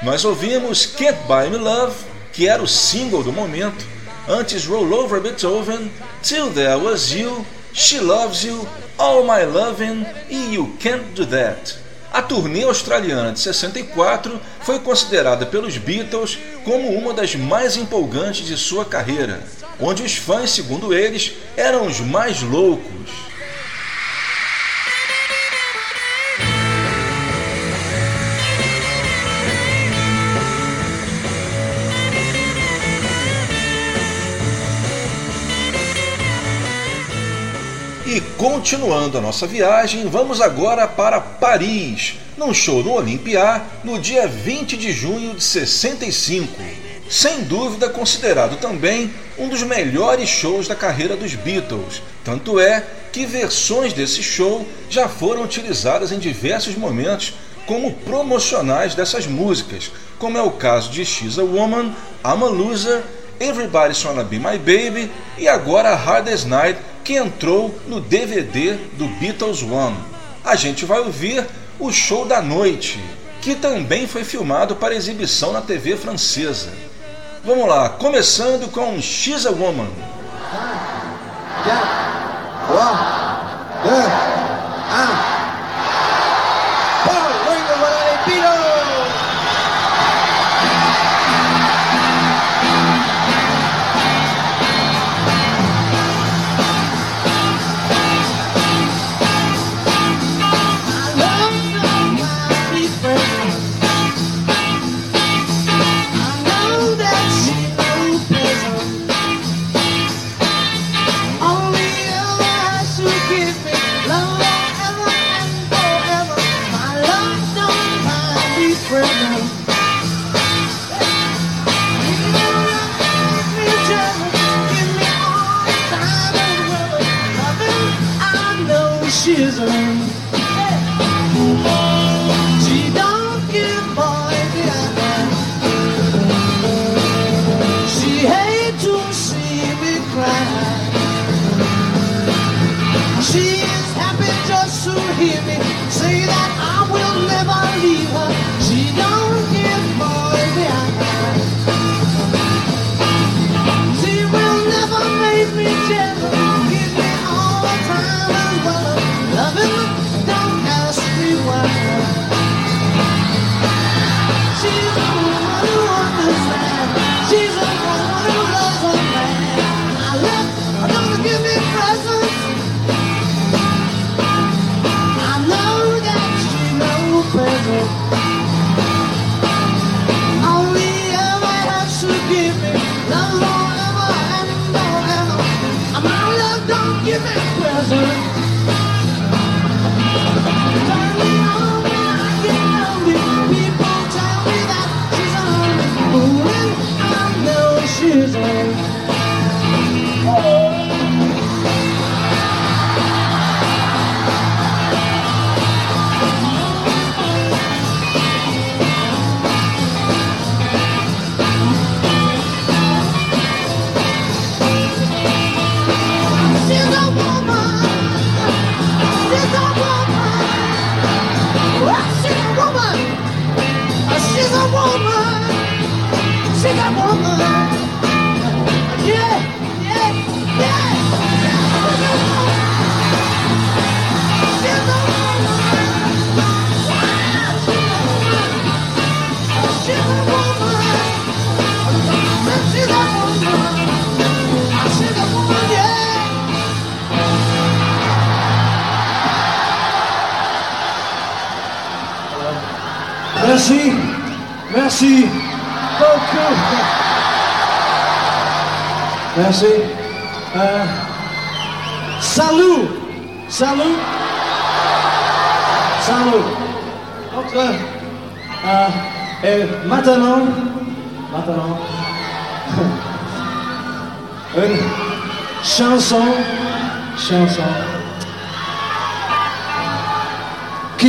Nós 0.00 0.24
ouvimos 0.24 0.86
Can't 0.86 1.18
Buy 1.26 1.50
Me 1.50 1.56
Love, 1.56 1.96
que 2.32 2.46
era 2.46 2.62
o 2.62 2.68
single 2.68 3.24
do 3.24 3.32
momento, 3.32 3.84
antes 4.28 4.64
Roll 4.64 4.92
Over 4.92 5.20
Beethoven, 5.20 5.90
Till 6.22 6.52
There 6.52 6.76
Was 6.76 7.10
You, 7.10 7.44
She 7.72 7.98
Loves 7.98 8.44
You, 8.44 8.68
All 8.96 9.24
My 9.24 9.44
Lovin' 9.44 10.06
e 10.30 10.54
You 10.54 10.76
Can't 10.80 11.06
Do 11.14 11.26
That. 11.26 11.76
A 12.12 12.22
turnê 12.22 12.62
australiana 12.62 13.32
de 13.32 13.40
64 13.40 14.40
foi 14.60 14.78
considerada 14.78 15.46
pelos 15.46 15.76
Beatles 15.78 16.38
como 16.64 16.90
uma 16.90 17.12
das 17.12 17.34
mais 17.34 17.76
empolgantes 17.76 18.46
de 18.46 18.56
sua 18.56 18.84
carreira, 18.84 19.42
onde 19.80 20.04
os 20.04 20.14
fãs, 20.14 20.50
segundo 20.50 20.94
eles, 20.94 21.32
eram 21.56 21.88
os 21.88 21.98
mais 21.98 22.40
loucos. 22.40 23.23
Continuando 38.44 39.16
a 39.16 39.22
nossa 39.22 39.46
viagem, 39.46 40.06
vamos 40.06 40.38
agora 40.38 40.86
para 40.86 41.18
Paris, 41.18 42.16
num 42.36 42.52
show 42.52 42.84
no 42.84 42.92
Olympia 42.92 43.62
no 43.82 43.98
dia 43.98 44.28
20 44.28 44.76
de 44.76 44.92
junho 44.92 45.32
de 45.32 45.42
65. 45.42 46.52
Sem 47.08 47.44
dúvida 47.44 47.88
considerado 47.88 48.58
também 48.58 49.10
um 49.38 49.48
dos 49.48 49.62
melhores 49.62 50.28
shows 50.28 50.68
da 50.68 50.74
carreira 50.74 51.16
dos 51.16 51.34
Beatles, 51.34 52.02
tanto 52.22 52.60
é 52.60 52.84
que 53.10 53.24
versões 53.24 53.94
desse 53.94 54.22
show 54.22 54.68
já 54.90 55.08
foram 55.08 55.42
utilizadas 55.42 56.12
em 56.12 56.18
diversos 56.18 56.76
momentos 56.76 57.32
como 57.64 57.94
promocionais 57.94 58.94
dessas 58.94 59.26
músicas, 59.26 59.90
como 60.18 60.36
é 60.36 60.42
o 60.42 60.50
caso 60.50 60.90
de 60.90 61.02
She's 61.02 61.38
a 61.38 61.44
Woman, 61.44 61.94
I'm 62.22 62.44
a 62.44 62.48
Loser, 62.48 63.04
Everybody's 63.40 64.04
Wanna 64.04 64.24
Be 64.24 64.38
My 64.38 64.58
Baby 64.58 65.10
e 65.38 65.48
agora 65.48 65.94
Hardest 65.94 66.46
Night, 66.46 66.78
que 67.02 67.14
entrou 67.14 67.78
no 67.86 68.00
DVD 68.00 68.74
do 68.94 69.06
Beatles 69.18 69.62
One. 69.62 69.96
A 70.44 70.56
gente 70.56 70.84
vai 70.84 71.00
ouvir 71.00 71.46
o 71.78 71.90
show 71.92 72.24
da 72.24 72.40
noite, 72.40 72.98
que 73.40 73.54
também 73.54 74.06
foi 74.06 74.24
filmado 74.24 74.76
para 74.76 74.94
exibição 74.94 75.52
na 75.52 75.60
TV 75.60 75.96
francesa. 75.96 76.72
Vamos 77.44 77.68
lá, 77.68 77.90
começando 77.90 78.70
com 78.70 79.00
She's 79.00 79.44
a 79.44 79.50
Woman. 79.50 79.90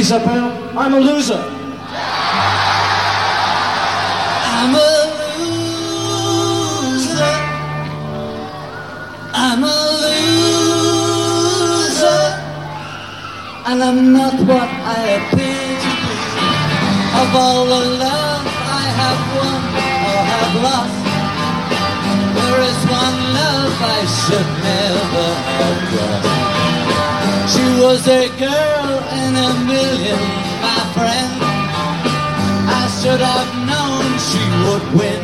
Qui 0.06 0.12
s'appelle 0.12 0.44
I'm 0.78 0.94
a 0.94 1.00
Loser. 1.00 1.40
I'm 9.44 9.64
a 9.64 9.76
loser 11.50 12.26
And 13.68 13.84
I'm 13.84 14.14
not 14.14 14.34
what 14.50 14.70
I 14.96 15.02
appear 15.18 15.80
to 15.84 15.92
be. 16.02 16.16
Of 17.22 17.36
all 17.36 17.66
the 17.66 17.84
love 18.04 18.46
I 18.82 18.86
have 19.02 19.22
won 19.38 19.62
or 20.12 20.22
have 20.34 20.56
lost, 20.68 21.00
there 22.38 22.60
is 22.70 22.80
one 23.02 23.18
love 23.40 23.76
I 23.82 24.02
should 24.20 24.50
never 24.70 25.28
have 25.58 25.82
lost. 25.96 26.55
She 27.48 27.62
was 27.80 28.08
a 28.08 28.28
girl 28.40 28.90
in 29.22 29.36
a 29.36 29.52
million, 29.70 30.22
my 30.66 30.82
friend. 30.96 31.34
I 32.68 32.84
should 33.00 33.22
have 33.22 33.52
known 33.70 34.06
she 34.30 34.42
would 34.66 34.86
win. 34.98 35.22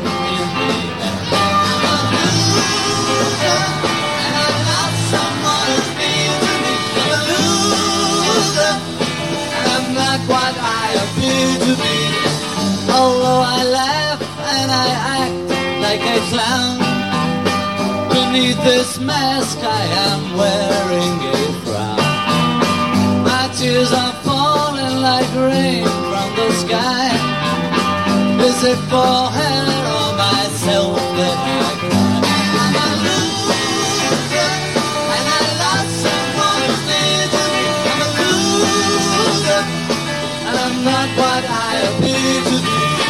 But 4.33 4.53
now 4.69 4.87
someone's 5.09 5.89
been 5.97 6.41
I'm 9.73 9.85
not 10.01 10.19
what 10.29 10.55
I 10.61 10.85
appear 11.03 11.49
to 11.65 11.73
be. 11.83 11.97
Although 12.93 13.41
I 13.41 13.63
laugh 13.79 14.21
and 14.55 14.69
I 14.69 14.89
act 15.21 15.47
like 15.85 16.03
a 16.05 16.19
clown, 16.29 16.77
beneath 18.13 18.61
this 18.63 18.99
mask 18.99 19.57
I 19.57 19.83
am 20.05 20.37
wearing 20.37 21.17
a. 21.33 21.41
My 21.41 21.50
tears 23.61 23.93
are 23.93 24.13
falling 24.25 24.95
like 25.07 25.29
rain 25.35 25.85
from 26.09 26.27
the 26.35 26.49
sky. 26.63 27.09
Is 28.47 28.59
it 28.63 28.79
for 28.89 29.17
her 29.37 29.61
or 29.97 30.09
myself 30.17 30.97
that 31.17 31.37
I 31.57 31.69
cry? 31.81 32.21
I'm 32.63 32.75
a 32.85 32.89
loser, 33.05 34.53
and 35.15 35.25
I 35.37 35.41
lost 35.61 35.93
someone 36.05 36.73
near 36.89 37.25
to. 37.33 37.43
I'm 37.91 38.01
a 38.05 38.09
loser, 38.21 39.61
and 40.47 40.55
I'm 40.65 40.77
not 40.89 41.09
what 41.21 41.43
I 41.45 41.71
appear 41.89 42.37
to 42.49 42.57
be. 42.65 43.00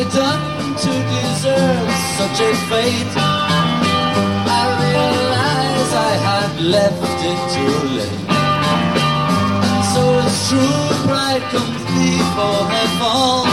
I 0.00 0.04
done 0.04 0.76
to 0.76 0.92
deserve 1.12 1.90
such 2.16 2.40
a 2.40 2.52
fate? 2.70 3.12
I 4.48 4.64
realize 4.80 5.92
I 5.92 6.12
had 6.28 6.52
left 6.74 7.20
it 7.30 7.40
too 7.54 7.76
late. 7.98 8.24
So 9.92 10.02
it's 10.24 10.48
true, 10.48 10.88
pride 11.06 11.44
comes 11.52 11.82
before 11.92 12.62
her 12.72 12.88
fall. 12.98 13.44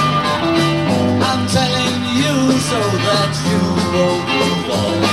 I'm 1.28 1.44
telling 1.52 1.98
you 2.16 2.36
so 2.70 2.80
that 3.08 3.34
you 3.50 3.60
won't 3.92 5.02
on. 5.04 5.07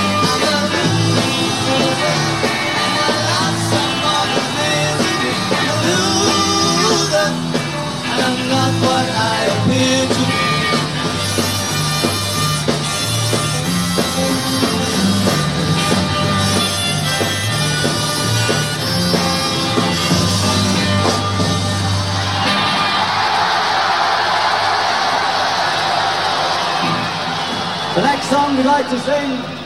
song 28.55 28.63
you 28.63 28.69
like 28.69 28.89
to 28.89 28.99
sing? 28.99 29.64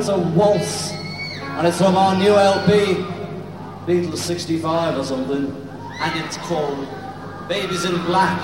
it's 0.00 0.08
a 0.08 0.18
waltz. 0.18 0.92
And 0.92 1.66
it's 1.66 1.76
from 1.76 1.94
our 1.94 2.16
new 2.16 2.32
LP, 2.32 3.04
Beatles 3.84 4.16
65 4.16 4.96
or 4.98 5.04
something. 5.04 5.68
And 6.00 6.24
it's 6.24 6.38
called 6.38 6.88
Baby's 7.48 7.84
in 7.84 8.02
Black. 8.06 8.40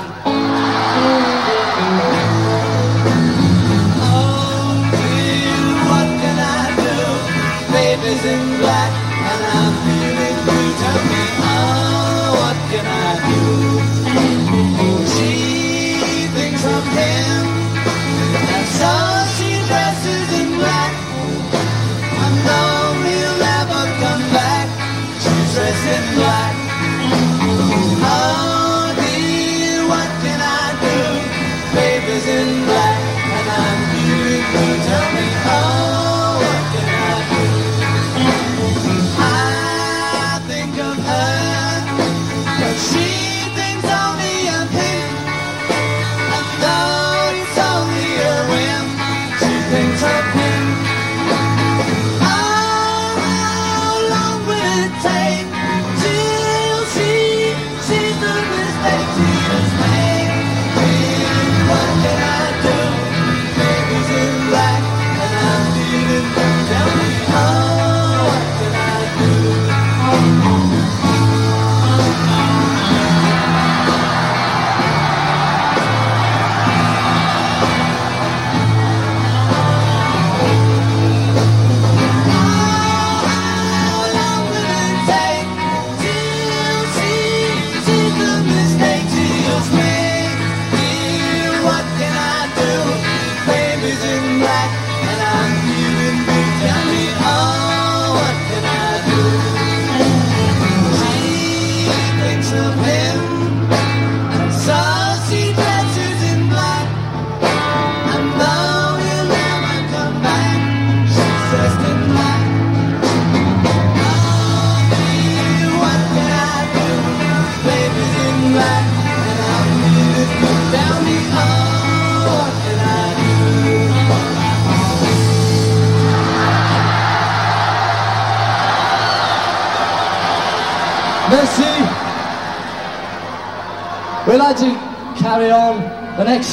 Oh, 3.99 4.43
babies 7.73 8.25
in 8.27 8.61
black 8.61 9.06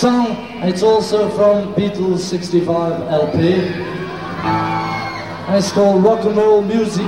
song. 0.04 0.36
It's 0.64 0.84
also 0.84 1.30
from 1.30 1.74
Beatles 1.76 2.20
65 2.20 3.04
LP. 3.04 3.54
And 5.48 5.56
it's 5.56 5.72
called 5.72 6.04
Rock 6.04 6.26
and 6.26 6.36
Roll 6.36 6.62
Music. 6.62 7.08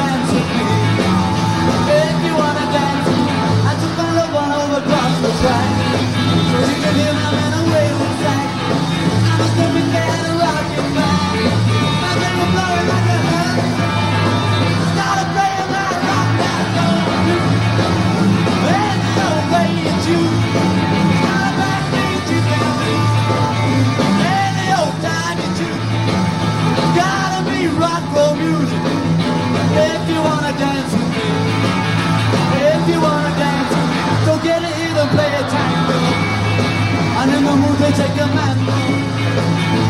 invece 37.81 38.11
che 38.13 38.21
a 38.21 38.25
mezzo 38.27 38.71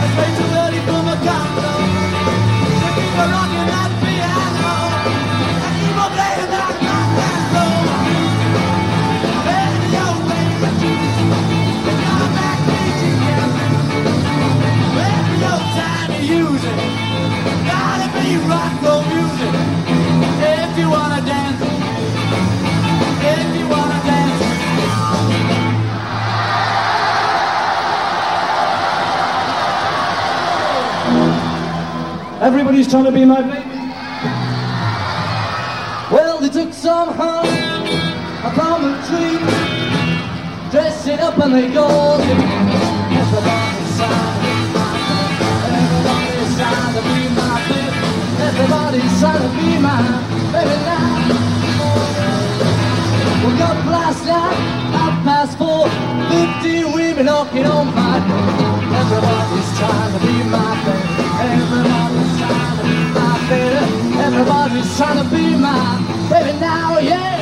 E 0.01 0.07
penso 0.15 0.43
per 0.43 0.73
il 0.73 0.85
tuo 0.85 1.01
mercato 1.01 1.61
Se 2.79 2.87
ti 2.95 3.05
collochi 3.15 3.59
nel 3.69 3.91
piano 3.99 4.71
E 5.59 5.69
ti 5.77 5.89
vorrei 5.97 6.47
dare 6.47 6.77
un 6.79 6.95
testo 7.15 7.63
And 9.43 9.91
your 9.91 10.15
way 10.25 10.47
of 10.61 10.73
choosing 10.79 11.31
But 11.83 11.95
now 11.99 12.23
I'm 12.23 12.31
back 12.33 12.59
teaching 12.65 13.19
you 13.27 13.43
When 14.95 15.25
your 15.43 15.59
time 15.75 16.11
Gotta 17.65 18.07
be 18.19 18.37
rock 18.47 19.11
Everybody's 32.41 32.87
trying 32.89 33.03
to 33.03 33.11
be 33.11 33.23
my 33.23 33.39
baby. 33.43 33.69
Well, 36.11 36.39
they 36.39 36.49
took 36.49 36.73
some 36.73 37.13
honey 37.13 37.51
from 38.55 38.83
a 38.83 38.97
tree, 39.05 39.37
dressed 40.71 41.07
it 41.07 41.19
up 41.19 41.37
and 41.37 41.53
they 41.53 41.71
go. 41.71 42.17
Everybody's 42.17 43.93
trying 46.57 46.93
to 46.95 47.01
be 47.05 47.29
my 47.37 47.61
baby. 47.69 48.01
Everybody's 48.49 49.19
trying 49.21 49.43
to 49.45 49.49
be 49.61 49.77
my 49.77 50.01
baby 50.51 50.77
now. 50.81 51.61
Woke 53.43 53.61
up 53.69 53.85
last 53.85 54.25
night, 54.25 54.57
half 54.97 55.15
past 55.23 55.57
four, 55.59 55.87
15 56.57 56.91
women 56.91 57.25
knocking 57.25 57.67
on 57.67 57.85
my 57.93 58.17
door. 58.27 58.81
Everybody's 58.97 59.69
trying 59.77 60.11
to 60.13 60.19
be 60.25 60.35
my 60.49 60.73
baby. 60.85 61.21
Everybody's 61.41 62.30
baby. 63.51 64.17
Everybody's 64.27 64.97
trying 64.97 65.21
to 65.21 65.27
be 65.35 65.57
my 65.57 65.99
baby 66.29 66.57
now, 66.59 66.99
yeah. 66.99 67.39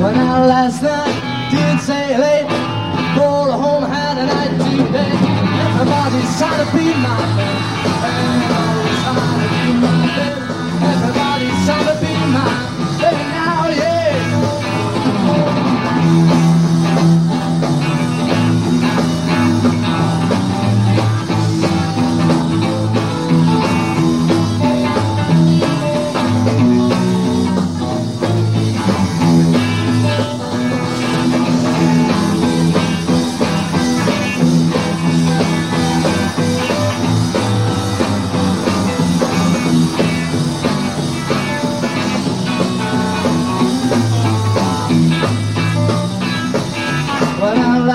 Went 0.00 0.16
out 0.18 0.48
last 0.48 0.82
night, 0.82 1.50
didn't 1.50 1.80
say 1.80 2.16
late. 2.18 2.48
Called 3.14 3.52
home, 3.62 3.84
had 3.84 4.16
a 4.18 4.26
night 4.26 4.52
today. 4.58 5.14
Everybody's 5.66 6.38
trying 6.38 6.60
to 6.64 6.76
be 6.76 6.86
my 7.04 7.18
man. 7.36 7.83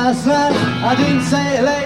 Last 0.10 0.26
night, 0.26 0.58
I 0.90 0.96
didn't 0.98 1.22
say 1.22 1.46
it 1.54 1.62
late. 1.70 1.86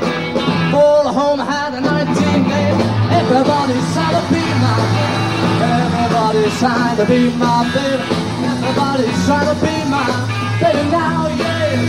All 0.71 1.11
home 1.11 1.43
had 1.43 1.75
a 1.75 1.81
19 1.81 2.07
game. 2.07 2.79
Everybody's 3.19 3.83
trying 3.91 4.15
to 4.15 4.23
be 4.31 4.39
my 4.63 4.79
baby. 4.95 5.43
Everybody's 5.59 6.55
trying 6.55 6.95
to 6.95 7.03
be 7.03 7.19
my 7.35 7.67
baby. 7.75 8.07
Everybody's 8.47 9.19
trying 9.27 9.49
to 9.51 9.57
be 9.59 9.75
my 9.91 10.07
baby 10.55 10.83
now, 10.87 11.27
yeah. 11.35 11.83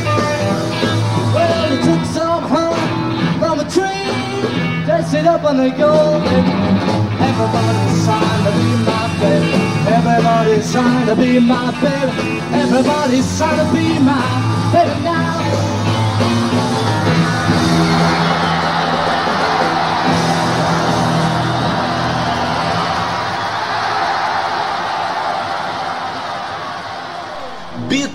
Well, 1.30 1.54
they 1.70 1.78
took 1.86 2.02
some 2.10 2.42
home 2.50 2.82
from 3.38 3.62
a 3.62 3.66
tree. 3.70 4.10
Dress 4.90 5.14
it 5.14 5.30
up 5.30 5.44
and 5.46 5.60
they 5.60 5.70
go. 5.70 6.18
Everybody's 7.30 7.94
trying 8.02 8.42
to 8.42 8.50
be 8.58 8.70
my 8.82 9.06
baby. 9.22 9.54
Everybody's 9.86 10.66
trying 10.66 11.06
to 11.06 11.14
be 11.14 11.38
my 11.38 11.70
baby. 11.78 12.42
Everybody's 12.58 13.38
trying 13.38 13.58
to 13.62 13.66
be 13.70 13.86
my 14.02 14.18
baby 14.74 14.98
now. 15.06 15.23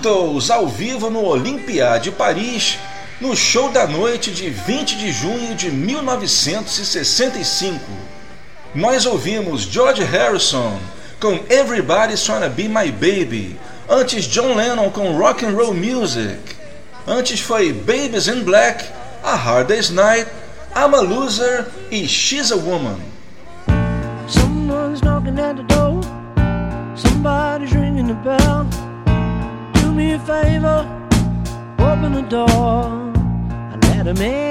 Beatles 0.00 0.50
ao 0.50 0.66
vivo 0.66 1.10
no 1.10 1.26
Olympia 1.26 1.98
de 1.98 2.10
Paris, 2.10 2.78
no 3.20 3.36
show 3.36 3.70
da 3.70 3.86
noite 3.86 4.30
de 4.30 4.48
20 4.48 4.96
de 4.96 5.12
junho 5.12 5.54
de 5.54 5.70
1965. 5.70 7.78
Nós 8.74 9.04
ouvimos 9.04 9.64
George 9.64 10.02
Harrison 10.02 10.80
com 11.20 11.38
Everybody's 11.50 12.24
Trying 12.24 12.40
to 12.40 12.48
Be 12.48 12.66
My 12.66 12.90
Baby, 12.90 13.60
antes 13.90 14.24
John 14.24 14.54
Lennon 14.54 14.88
com 14.90 15.18
Rock 15.18 15.44
and 15.44 15.54
Roll 15.54 15.74
Music, 15.74 16.38
antes 17.06 17.40
foi 17.40 17.70
Babies 17.70 18.26
in 18.26 18.42
Black, 18.42 18.86
A 19.22 19.36
Hard 19.36 19.68
Day's 19.68 19.90
Night, 19.90 20.26
I'm 20.74 20.94
a 20.94 21.02
Loser 21.02 21.66
e 21.90 22.08
She's 22.08 22.50
a 22.50 22.56
Woman. 22.56 22.96
Someone's 24.26 25.02
knocking 25.02 25.38
at 25.38 25.56
the 25.56 25.62
door. 25.64 26.00
Somebody's 26.96 27.74
ringing 27.74 28.06
the 28.06 28.14
bell. 28.14 28.66
Me 30.00 30.14
a 30.14 30.18
favor, 30.20 30.86
open 31.78 32.14
the 32.14 32.22
door 32.22 32.86
and 33.70 33.78
let 33.84 34.06
him 34.06 34.22
in. 34.22 34.50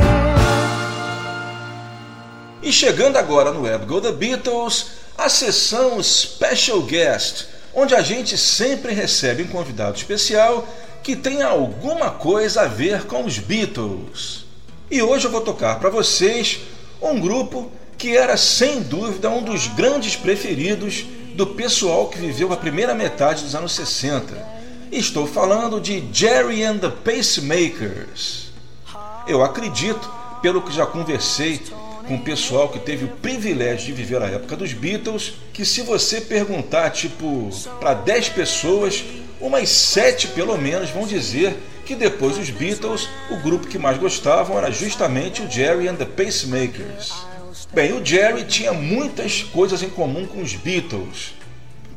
E 2.62 2.72
chegando 2.72 3.18
agora 3.18 3.52
no 3.52 3.64
Web 3.64 3.88
Go 3.88 4.00
The 4.00 4.12
Beatles, 4.12 4.91
a 5.18 5.28
sessão 5.28 6.04
Special 6.04 6.84
Guest, 6.84 7.47
onde 7.74 7.95
a 7.95 8.02
gente 8.04 8.38
sempre 8.38 8.93
recebe 8.93 9.41
um 9.41 9.47
convidado 9.47 9.97
especial 9.97 10.68
que 11.02 11.16
tem 11.16 11.41
alguma 11.41 12.12
coisa 12.12 12.62
a 12.62 12.68
ver 12.68 13.06
com 13.06 13.26
os 13.26 13.39
Beatles. 13.39 14.45
E 14.91 15.02
hoje 15.02 15.26
eu 15.26 15.32
vou 15.32 15.41
tocar 15.41 15.80
para 15.80 15.89
vocês 15.89 16.60
um 17.02 17.20
grupo 17.20 17.72
que 17.97 18.16
era 18.16 18.38
sem 18.38 18.84
dúvida 18.84 19.32
um 19.32 19.41
dos 19.41 19.66
grandes 19.66 20.16
preferidos 20.16 21.06
do 21.34 21.47
pessoal 21.47 22.08
que 22.08 22.20
viveu 22.20 22.54
a 22.54 22.58
primeira 22.58 22.93
metade 22.93 23.43
dos 23.43 23.56
anos 23.56 23.72
60. 23.72 24.59
Estou 24.92 25.28
falando 25.28 25.80
de 25.80 26.04
Jerry 26.12 26.64
and 26.64 26.80
the 26.80 26.90
Pacemakers. 26.90 28.52
Eu 29.28 29.44
acredito, 29.44 30.12
pelo 30.42 30.64
que 30.64 30.74
já 30.74 30.84
conversei 30.84 31.62
com 32.08 32.16
o 32.16 32.22
pessoal 32.22 32.70
que 32.70 32.80
teve 32.80 33.06
o 33.06 33.10
privilégio 33.10 33.86
de 33.86 33.94
viver 33.94 34.20
a 34.20 34.26
época 34.26 34.56
dos 34.56 34.74
Beatles, 34.74 35.34
que 35.54 35.64
se 35.64 35.84
você 35.84 36.20
perguntar 36.20 36.90
tipo 36.90 37.52
para 37.80 37.94
10 37.94 38.30
pessoas, 38.30 39.04
umas 39.40 39.70
7 39.70 40.30
pelo 40.30 40.58
menos 40.58 40.90
vão 40.90 41.06
dizer 41.06 41.56
que 41.86 41.94
depois 41.94 42.38
dos 42.38 42.50
Beatles, 42.50 43.08
o 43.30 43.38
grupo 43.38 43.68
que 43.68 43.78
mais 43.78 44.00
gostavam 44.00 44.58
era 44.58 44.72
justamente 44.72 45.44
o 45.44 45.50
Jerry 45.50 45.88
and 45.88 45.96
the 45.96 46.06
Pacemakers. 46.06 47.14
Bem, 47.72 47.94
o 47.94 48.04
Jerry 48.04 48.44
tinha 48.46 48.74
muitas 48.74 49.44
coisas 49.44 49.84
em 49.84 49.90
comum 49.90 50.26
com 50.26 50.42
os 50.42 50.56
Beatles. 50.56 51.39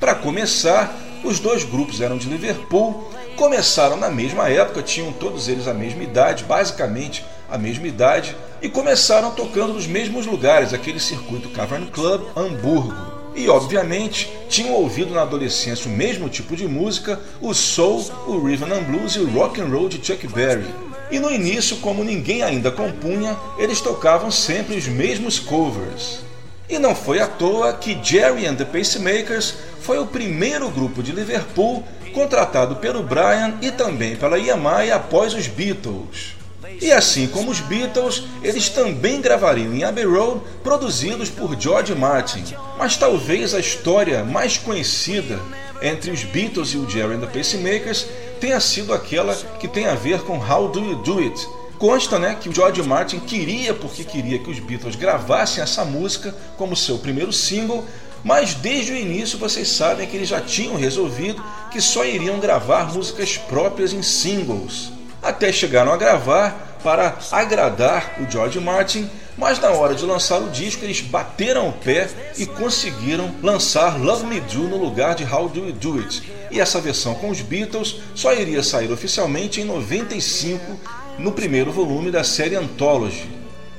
Para 0.03 0.17
começar, 0.17 0.99
os 1.23 1.39
dois 1.39 1.63
grupos 1.63 2.01
eram 2.01 2.19
de 2.19 2.29
Liverpool, 2.29 3.09
começaram 3.37 3.97
na 3.97 4.11
mesma 4.11 4.49
época, 4.49 4.83
tinham 4.83 5.13
todos 5.13 5.47
eles 5.47 5.69
a 5.69 5.73
mesma 5.73 6.03
idade, 6.03 6.43
basicamente 6.43 7.25
a 7.49 7.57
mesma 7.57 7.87
idade, 7.87 8.37
e 8.61 8.69
começaram 8.69 9.31
tocando 9.31 9.75
nos 9.75 9.87
mesmos 9.87 10.27
lugares, 10.27 10.75
aquele 10.75 10.99
circuito 10.99 11.51
Cavern 11.51 11.87
Club, 11.87 12.23
Hamburgo. 12.35 12.97
E 13.37 13.49
obviamente 13.49 14.29
tinham 14.49 14.75
ouvido 14.75 15.15
na 15.15 15.23
adolescência 15.23 15.89
o 15.89 15.95
mesmo 15.95 16.29
tipo 16.29 16.57
de 16.57 16.67
música, 16.67 17.21
o 17.41 17.55
soul, 17.55 18.05
o 18.27 18.45
rhythm 18.45 18.73
and 18.73 18.83
blues 18.83 19.13
e 19.13 19.21
o 19.21 19.31
rock 19.31 19.61
and 19.61 19.69
roll 19.69 19.89
de 19.89 20.05
Chuck 20.05 20.27
Berry. 20.27 20.67
E 21.13 21.21
no 21.21 21.31
início, 21.31 21.77
como 21.77 22.03
ninguém 22.03 22.43
ainda 22.43 22.73
compunha, 22.73 23.37
eles 23.57 23.81
tocavam 23.81 24.33
sempre 24.33 24.75
os 24.75 24.89
mesmos 24.89 25.39
covers. 25.39 26.32
E 26.73 26.79
não 26.79 26.95
foi 26.95 27.21
à 27.21 27.27
toa 27.27 27.75
que 27.75 28.03
Jerry 28.03 28.47
and 28.47 28.55
the 28.55 28.65
Pacemakers 28.65 29.53
foi 29.83 29.99
o 29.99 30.07
primeiro 30.07 30.71
grupo 30.71 31.03
de 31.03 31.13
Liverpool 31.13 31.85
contratado 32.15 32.77
pelo 32.77 33.03
Brian 33.03 33.59
e 33.61 33.71
também 33.71 34.17
pela 34.17 34.39
EMI 34.39 34.91
após 34.91 35.35
os 35.35 35.47
Beatles. 35.47 36.35
E 36.81 36.91
assim 36.91 37.27
como 37.27 37.51
os 37.51 37.61
Beatles, 37.61 38.25
eles 38.43 38.71
também 38.71 39.21
gravariam 39.21 39.75
em 39.75 39.85
Abbey 39.85 40.07
Road, 40.07 40.41
produzidos 40.65 41.29
por 41.29 41.61
George 41.61 41.95
Martin. 41.95 42.43
Mas 42.79 42.97
talvez 42.97 43.53
a 43.53 43.61
história 43.61 44.25
mais 44.25 44.57
conhecida 44.57 45.39
entre 45.83 46.11
os 46.11 46.25
Beatles 46.25 46.71
e 46.71 46.79
o 46.79 46.89
Jerry 46.89 47.17
and 47.17 47.21
the 47.21 47.27
Pacemakers 47.27 48.07
tenha 48.41 48.59
sido 48.61 48.95
aquela 48.95 49.37
que 49.61 49.69
tem 49.69 49.85
a 49.85 49.95
ver 49.95 50.23
com 50.23 50.39
How 50.39 50.69
Do 50.69 50.81
You 50.81 50.97
Do 51.03 51.19
It. 51.19 51.47
Consta 51.83 52.17
né, 52.17 52.37
que 52.41 52.49
o 52.49 52.55
George 52.55 52.81
Martin 52.81 53.19
queria, 53.19 53.75
porque 53.75 54.05
queria 54.05 54.39
que 54.39 54.49
os 54.49 54.61
Beatles 54.61 54.95
gravassem 54.95 55.61
essa 55.61 55.85
música 55.85 56.33
como 56.57 56.77
seu 56.77 56.97
primeiro 56.97 57.33
single, 57.33 57.85
mas 58.23 58.55
desde 58.55 58.93
o 58.93 58.97
início 58.97 59.37
vocês 59.37 59.67
sabem 59.67 60.07
que 60.07 60.17
eles 60.17 60.29
já 60.29 60.41
tinham 60.41 60.77
resolvido 60.77 61.43
que 61.73 61.81
só 61.81 62.05
iriam 62.05 62.39
gravar 62.39 62.95
músicas 62.95 63.37
próprias 63.37 63.93
em 63.93 64.01
singles. 64.01 64.93
Até 65.21 65.53
chegaram 65.53 65.93
a 65.93 65.97
gravar 65.97 66.79
para 66.85 67.19
agradar 67.33 68.15
o 68.21 68.31
George 68.31 68.61
Martin, 68.61 69.11
mas 69.37 69.59
na 69.59 69.71
hora 69.71 69.97
de 69.97 70.07
lançar 70.07 70.39
o 70.39 70.51
disco 70.51 70.85
eles 70.85 71.01
bateram 71.01 71.69
o 71.69 71.73
pé 71.73 72.09
e 72.39 72.47
conseguiram 72.47 73.35
lançar 73.43 74.01
Love 74.01 74.25
Me 74.27 74.39
Do 74.39 74.69
no 74.69 74.77
lugar 74.77 75.17
de 75.17 75.25
How 75.25 75.49
Do 75.49 75.67
You 75.67 75.73
Do 75.73 75.99
It. 75.99 76.23
E 76.49 76.61
essa 76.61 76.81
versão 76.81 77.17
com 77.17 77.31
os 77.31 77.41
Beatles 77.41 77.97
só 78.15 78.33
iria 78.33 78.63
sair 78.63 78.93
oficialmente 78.93 79.61
em 79.61 79.65
95 79.65 81.02
no 81.19 81.33
primeiro 81.33 81.73
volume 81.73 82.11
da 82.11 82.25
série 82.25 82.57
Anthology. 82.57 83.29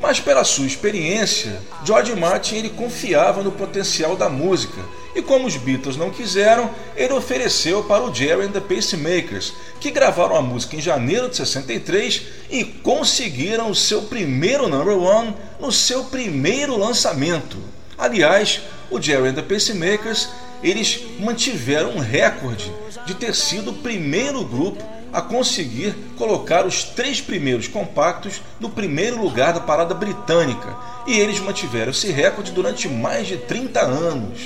Mas 0.01 0.19
pela 0.19 0.43
sua 0.43 0.65
experiência, 0.65 1.61
George 1.85 2.13
Martin 2.15 2.55
ele 2.55 2.69
confiava 2.69 3.41
no 3.41 3.51
potencial 3.51 4.17
da 4.17 4.29
música 4.29 4.81
e 5.15 5.21
como 5.21 5.47
os 5.47 5.55
Beatles 5.55 5.95
não 5.95 6.09
quiseram, 6.09 6.69
ele 6.95 7.13
ofereceu 7.13 7.83
para 7.83 8.03
o 8.03 8.13
Jerry 8.13 8.47
and 8.47 8.51
the 8.51 8.59
Pacemakers, 8.59 9.53
que 9.79 9.91
gravaram 9.91 10.35
a 10.35 10.41
música 10.41 10.75
em 10.75 10.81
janeiro 10.81 11.29
de 11.29 11.37
63 11.37 12.23
e 12.49 12.63
conseguiram 12.63 13.69
o 13.69 13.75
seu 13.75 14.01
primeiro 14.03 14.67
number 14.67 14.97
one 14.97 15.35
no 15.59 15.71
seu 15.71 16.03
primeiro 16.05 16.77
lançamento. 16.77 17.57
Aliás, 17.97 18.61
o 18.89 18.99
Jerry 18.99 19.29
and 19.29 19.35
the 19.35 19.41
Pacemakers 19.41 20.27
eles 20.63 21.01
mantiveram 21.19 21.91
um 21.91 21.99
recorde 21.99 22.71
de 23.05 23.13
ter 23.13 23.35
sido 23.35 23.71
o 23.71 23.75
primeiro 23.75 24.43
grupo 24.43 24.83
a 25.13 25.21
conseguir 25.21 25.95
colocar 26.17 26.65
os 26.65 26.83
três 26.83 27.21
primeiros 27.21 27.67
compactos 27.67 28.41
no 28.59 28.69
primeiro 28.69 29.21
lugar 29.21 29.53
da 29.53 29.59
parada 29.59 29.93
britânica, 29.93 30.75
e 31.05 31.19
eles 31.19 31.39
mantiveram 31.39 31.91
esse 31.91 32.11
recorde 32.11 32.51
durante 32.51 32.89
mais 32.89 33.27
de 33.27 33.37
30 33.37 33.79
anos. 33.79 34.39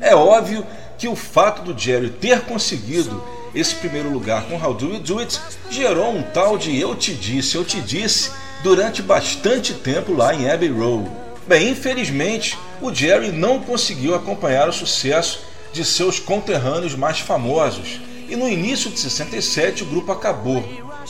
É 0.00 0.14
óbvio 0.14 0.64
que 0.96 1.08
o 1.08 1.16
fato 1.16 1.62
do 1.62 1.78
Jerry 1.78 2.10
ter 2.10 2.42
conseguido 2.42 3.22
esse 3.54 3.74
primeiro 3.74 4.10
lugar 4.10 4.44
com 4.44 4.56
How 4.56 4.74
Do 4.74 4.86
You 4.86 5.00
Do 5.00 5.18
It 5.18 5.40
gerou 5.70 6.14
um 6.14 6.22
tal 6.22 6.56
de 6.56 6.78
eu 6.78 6.94
te 6.94 7.12
disse, 7.14 7.56
eu 7.56 7.64
te 7.64 7.80
disse 7.80 8.30
durante 8.62 9.02
bastante 9.02 9.74
tempo 9.74 10.12
lá 10.12 10.34
em 10.34 10.50
Abbey 10.50 10.70
Road. 10.70 11.10
Bem, 11.46 11.70
infelizmente, 11.70 12.58
o 12.80 12.92
Jerry 12.92 13.30
não 13.30 13.60
conseguiu 13.60 14.14
acompanhar 14.14 14.68
o 14.68 14.72
sucesso 14.72 15.40
de 15.72 15.84
seus 15.84 16.18
conterrâneos 16.18 16.94
mais 16.94 17.18
famosos, 17.18 18.00
e 18.28 18.36
no 18.36 18.48
início 18.48 18.90
de 18.90 18.98
67 18.98 19.82
o 19.82 19.86
grupo 19.86 20.12
acabou. 20.12 20.62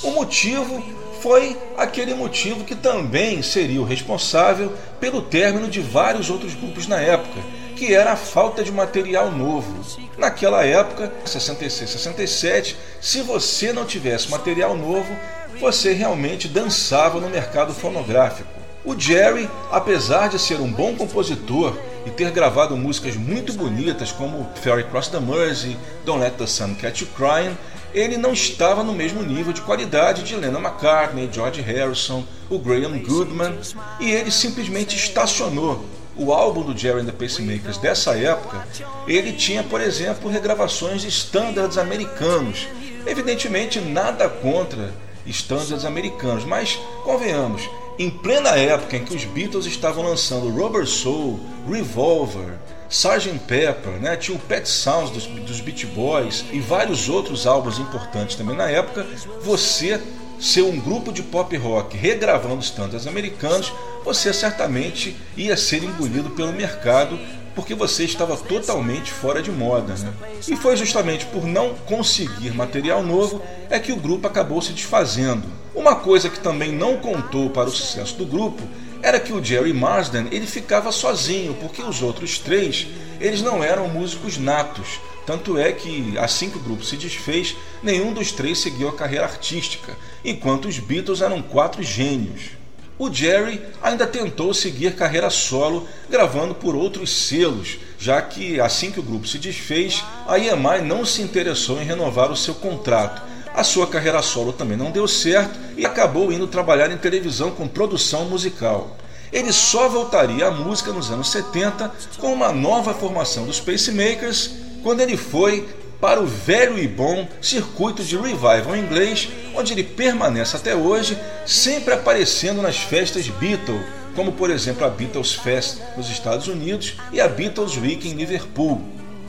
O 0.03 0.11
motivo 0.11 0.83
foi 1.21 1.57
aquele 1.77 2.15
motivo 2.15 2.65
que 2.65 2.75
também 2.75 3.41
seria 3.43 3.81
o 3.81 3.85
responsável 3.85 4.73
pelo 5.01 5.23
término 5.23 5.69
de 5.69 5.81
vários 5.81 6.29
outros 6.29 6.55
grupos 6.55 6.87
na 6.87 7.01
época, 7.01 7.41
que 7.77 7.95
era 7.95 8.12
a 8.12 8.17
falta 8.17 8.62
de 8.62 8.71
material 8.71 9.31
novo. 9.31 9.83
Naquela 10.19 10.65
época, 10.65 11.12
66, 11.25 11.91
67, 11.91 12.77
se 13.01 13.23
você 13.23 13.73
não 13.73 13.87
tivesse 13.87 14.31
material 14.31 14.77
novo, 14.77 15.17
você 15.59 15.93
realmente 15.93 16.47
dançava 16.47 17.21
no 17.21 17.31
mercado 17.31 17.73
fonográfico. 17.73 18.64
O 18.85 18.95
Jerry, 18.99 19.49
apesar 19.72 20.28
de 20.28 20.39
ser 20.39 20.61
um 20.61 20.70
bom 20.70 20.95
compositor 20.95 21.74
e 22.05 22.11
ter 22.11 22.30
gravado 22.30 22.76
músicas 22.76 23.16
muito 23.16 23.55
bonitas 23.55 24.12
como 24.12 24.47
Ferry 24.57 24.85
Cross 24.85 25.09
the 25.09 25.20
Mersey, 25.20 25.76
Don't 26.05 26.20
Let 26.20 26.35
the 26.35 26.47
Sun 26.47 26.74
Catch 26.74 27.01
You 27.01 27.09
Crying, 27.16 27.57
ele 27.95 28.18
não 28.18 28.35
estava 28.35 28.82
no 28.82 28.93
mesmo 28.93 29.22
nível 29.22 29.55
de 29.55 29.62
qualidade 29.62 30.22
de 30.22 30.37
Lennon 30.37 30.61
McCartney, 30.61 31.30
George 31.32 31.62
Harrison, 31.62 32.24
o 32.51 32.59
Graham 32.59 32.99
Goodman, 32.99 33.57
e 33.99 34.11
ele 34.11 34.30
simplesmente 34.30 34.97
estacionou. 34.97 35.82
O 36.14 36.32
álbum 36.32 36.62
do 36.62 36.76
Jerry 36.76 37.01
and 37.01 37.07
the 37.07 37.12
Pacemakers 37.12 37.78
dessa 37.78 38.16
época, 38.16 38.68
ele 39.09 39.32
tinha, 39.32 39.62
por 39.62 39.80
exemplo, 39.80 40.30
regravações 40.30 41.01
de 41.01 41.09
standards 41.09 41.78
americanos. 41.78 42.68
Evidentemente, 43.07 43.80
nada 43.80 44.28
contra 44.28 44.93
standards 45.26 45.85
americanos, 45.85 46.45
mas 46.45 46.78
convenhamos, 47.03 47.68
em 47.99 48.11
plena 48.11 48.51
época 48.51 48.97
em 48.97 49.05
que 49.05 49.14
os 49.14 49.24
Beatles 49.24 49.66
estavam 49.66 50.05
lançando 50.05 50.49
Rubber 50.49 50.86
Soul, 50.86 51.38
Revolver, 51.68 52.59
Sgt. 52.90 53.38
Pepper, 53.47 53.92
né? 54.01 54.16
tinha 54.16 54.36
o 54.36 54.40
Pet 54.40 54.68
Sounds 54.68 55.11
dos, 55.11 55.26
dos 55.26 55.61
Beach 55.61 55.86
Boys 55.86 56.45
e 56.53 56.61
vários 56.61 57.09
outros 57.09 57.47
álbuns 57.47 57.78
importantes 57.78 58.36
também 58.36 58.57
na 58.57 58.68
época, 58.68 59.07
você 59.42 60.01
ser 60.38 60.62
um 60.62 60.78
grupo 60.78 61.12
de 61.12 61.22
pop 61.22 61.57
rock 61.57 61.97
regravando 61.97 62.62
standards 62.62 63.07
americanos, 63.07 63.72
você 64.05 64.32
certamente 64.32 65.16
ia 65.36 65.57
ser 65.57 65.82
engolido 65.82 66.30
pelo 66.30 66.53
mercado 66.53 67.18
porque 67.55 67.74
você 67.74 68.05
estava 68.05 68.36
totalmente 68.36 69.12
fora 69.12 69.40
de 69.40 69.51
moda. 69.51 69.95
Né? 69.95 70.12
E 70.49 70.57
foi 70.57 70.76
justamente 70.76 71.24
por 71.26 71.45
não 71.45 71.74
conseguir 71.86 72.51
material 72.51 73.03
novo 73.03 73.40
é 73.70 73.78
que 73.78 73.92
o 73.92 73.97
grupo 73.97 74.26
acabou 74.26 74.61
se 74.61 74.72
desfazendo. 74.72 75.64
Uma 75.75 75.97
coisa 75.97 76.31
que 76.31 76.39
também 76.39 76.70
não 76.70 76.99
contou 76.99 77.51
para 77.51 77.68
o 77.68 77.72
sucesso 77.72 78.14
do 78.14 78.25
grupo 78.25 78.62
era 79.03 79.18
que 79.18 79.33
o 79.33 79.43
Jerry 79.45 79.72
Marsden 79.72 80.29
ele 80.31 80.47
ficava 80.47 80.93
sozinho, 80.93 81.55
porque 81.55 81.83
os 81.83 82.01
outros 82.01 82.39
três 82.39 82.87
eles 83.20 83.43
não 83.43 83.62
eram 83.62 83.89
músicos 83.89 84.39
natos. 84.39 85.01
Tanto 85.27 85.59
é 85.59 85.72
que, 85.72 86.16
assim 86.18 86.51
que 86.51 86.59
o 86.59 86.61
grupo 86.61 86.85
se 86.85 86.97
desfez, 86.97 87.57
nenhum 87.83 88.12
dos 88.12 88.31
três 88.31 88.59
seguiu 88.59 88.89
a 88.89 88.95
carreira 88.95 89.25
artística, 89.25 89.97
enquanto 90.25 90.68
os 90.68 90.79
Beatles 90.79 91.22
eram 91.22 91.43
quatro 91.43 91.83
gênios. 91.83 92.51
O 92.97 93.12
Jerry 93.12 93.61
ainda 93.83 94.07
tentou 94.07 94.55
seguir 94.55 94.95
carreira 94.95 95.29
solo, 95.29 95.89
gravando 96.09 96.55
por 96.55 96.77
outros 96.77 97.11
selos, 97.11 97.79
já 97.99 98.22
que 98.22 98.61
assim 98.61 98.93
que 98.93 99.01
o 99.01 99.03
grupo 99.03 99.27
se 99.27 99.39
desfez, 99.39 100.05
a 100.29 100.39
EMI 100.39 100.83
não 100.85 101.05
se 101.05 101.20
interessou 101.20 101.83
em 101.83 101.85
renovar 101.85 102.31
o 102.31 102.37
seu 102.37 102.55
contrato. 102.55 103.34
A 103.55 103.63
sua 103.63 103.87
carreira 103.87 104.21
solo 104.21 104.53
também 104.53 104.77
não 104.77 104.91
deu 104.91 105.07
certo 105.07 105.57
e 105.77 105.87
acabou 105.87 106.33
indo 106.33 106.49
trabalhar 106.49 106.91
em 106.91 106.97
televisão 106.97 107.53
com 107.53 107.69
produção 107.69 108.25
musical. 108.25 108.97
Ele 109.33 109.53
só 109.53 109.89
voltaria 109.89 110.49
à 110.49 110.51
música 110.51 110.93
nos 110.93 111.09
anos 111.09 111.31
70 111.31 111.93
com 112.19 112.33
uma 112.33 112.51
nova 112.51 112.93
formação 112.93 113.47
dos 113.47 113.61
Pacemakers, 113.61 114.51
quando 114.83 115.03
ele 115.03 115.17
foi 115.17 115.69
para 116.01 116.21
o 116.21 116.27
velho 116.27 116.77
e 116.77 116.89
bom 116.89 117.29
circuito 117.41 118.03
de 118.03 118.17
revival 118.17 118.77
inglês, 118.77 119.29
onde 119.55 119.73
ele 119.73 119.85
permanece 119.85 120.57
até 120.57 120.75
hoje, 120.75 121.17
sempre 121.47 121.95
aparecendo 121.95 122.61
nas 122.61 122.79
festas 122.79 123.29
Beatles, 123.29 123.81
como 124.17 124.33
por 124.33 124.51
exemplo 124.51 124.85
a 124.85 124.91
Beatles 124.91 125.33
Fest 125.33 125.79
nos 125.97 126.11
Estados 126.11 126.49
Unidos 126.49 126.97
e 127.13 127.21
a 127.21 127.29
Beatles 127.29 127.77
Week 127.77 128.09
em 128.09 128.15
Liverpool. 128.15 128.83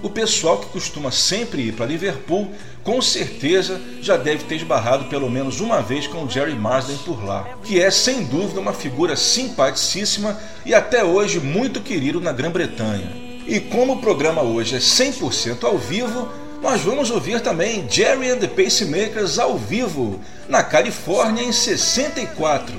O 0.03 0.09
pessoal 0.09 0.59
que 0.59 0.67
costuma 0.67 1.09
sempre 1.09 1.61
ir 1.61 1.73
para 1.73 1.85
Liverpool, 1.85 2.51
com 2.85 3.01
certeza 3.01 3.81
já 3.99 4.15
deve 4.15 4.43
ter 4.43 4.57
esbarrado 4.57 5.05
pelo 5.05 5.27
menos 5.29 5.59
uma 5.59 5.81
vez 5.81 6.05
com 6.05 6.23
o 6.23 6.29
Jerry 6.29 6.53
Marsden 6.53 6.97
por 6.99 7.25
lá, 7.25 7.43
que 7.63 7.81
é 7.81 7.89
sem 7.89 8.23
dúvida 8.23 8.59
uma 8.59 8.73
figura 8.73 9.15
simpaticíssima 9.15 10.39
e 10.63 10.73
até 10.73 11.03
hoje 11.03 11.39
muito 11.39 11.81
querido 11.81 12.21
na 12.21 12.31
Grã-Bretanha. 12.31 13.11
E 13.47 13.59
como 13.59 13.93
o 13.93 14.01
programa 14.01 14.43
hoje 14.43 14.75
é 14.75 14.79
100% 14.79 15.63
ao 15.63 15.79
vivo, 15.79 16.29
nós 16.61 16.81
vamos 16.81 17.09
ouvir 17.09 17.41
também 17.41 17.89
Jerry 17.89 18.29
and 18.29 18.37
the 18.37 18.47
Pacemakers 18.47 19.39
ao 19.39 19.57
vivo, 19.57 20.21
na 20.47 20.63
Califórnia 20.63 21.43
em 21.43 21.51
64. 21.51 22.75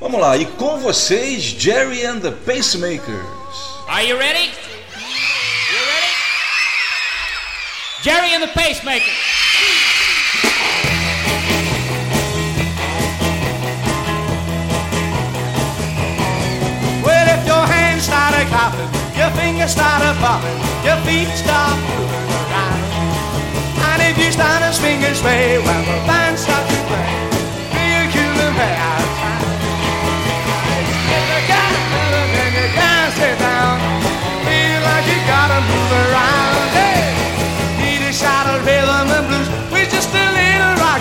Vamos 0.00 0.20
lá, 0.20 0.36
e 0.36 0.46
com 0.46 0.78
vocês, 0.78 1.42
Jerry 1.42 2.04
and 2.04 2.20
the 2.20 2.30
Pacemakers. 2.30 3.12
Are 3.86 4.06
you 4.08 4.16
ready? 4.16 4.71
Gerry 8.02 8.34
and 8.34 8.42
the 8.42 8.48
Pacemaker. 8.48 9.14
Well, 16.98 17.26
if 17.30 17.46
your 17.46 17.64
hands 17.64 18.02
start 18.02 18.34
a 18.34 18.44
clapping, 18.50 18.90
your 19.16 19.30
fingers 19.38 19.70
start 19.70 20.02
a 20.02 20.18
popping, 20.18 20.50
your 20.82 20.98
feet 21.06 21.30
start 21.30 21.78
moving 21.94 22.26
around. 22.42 22.82
And 23.94 24.02
if 24.10 24.18
you 24.18 24.32
start 24.32 24.62
to 24.62 24.72
swing 24.72 25.04
and 25.04 25.16
sway, 25.16 25.58
well, 25.58 25.82
the 25.86 26.04
band 26.04 26.36
starts 26.36 26.74
to 26.74 26.82
play. 26.90 27.06
Feel 27.70 28.10
cool 28.10 28.40
and 28.42 29.01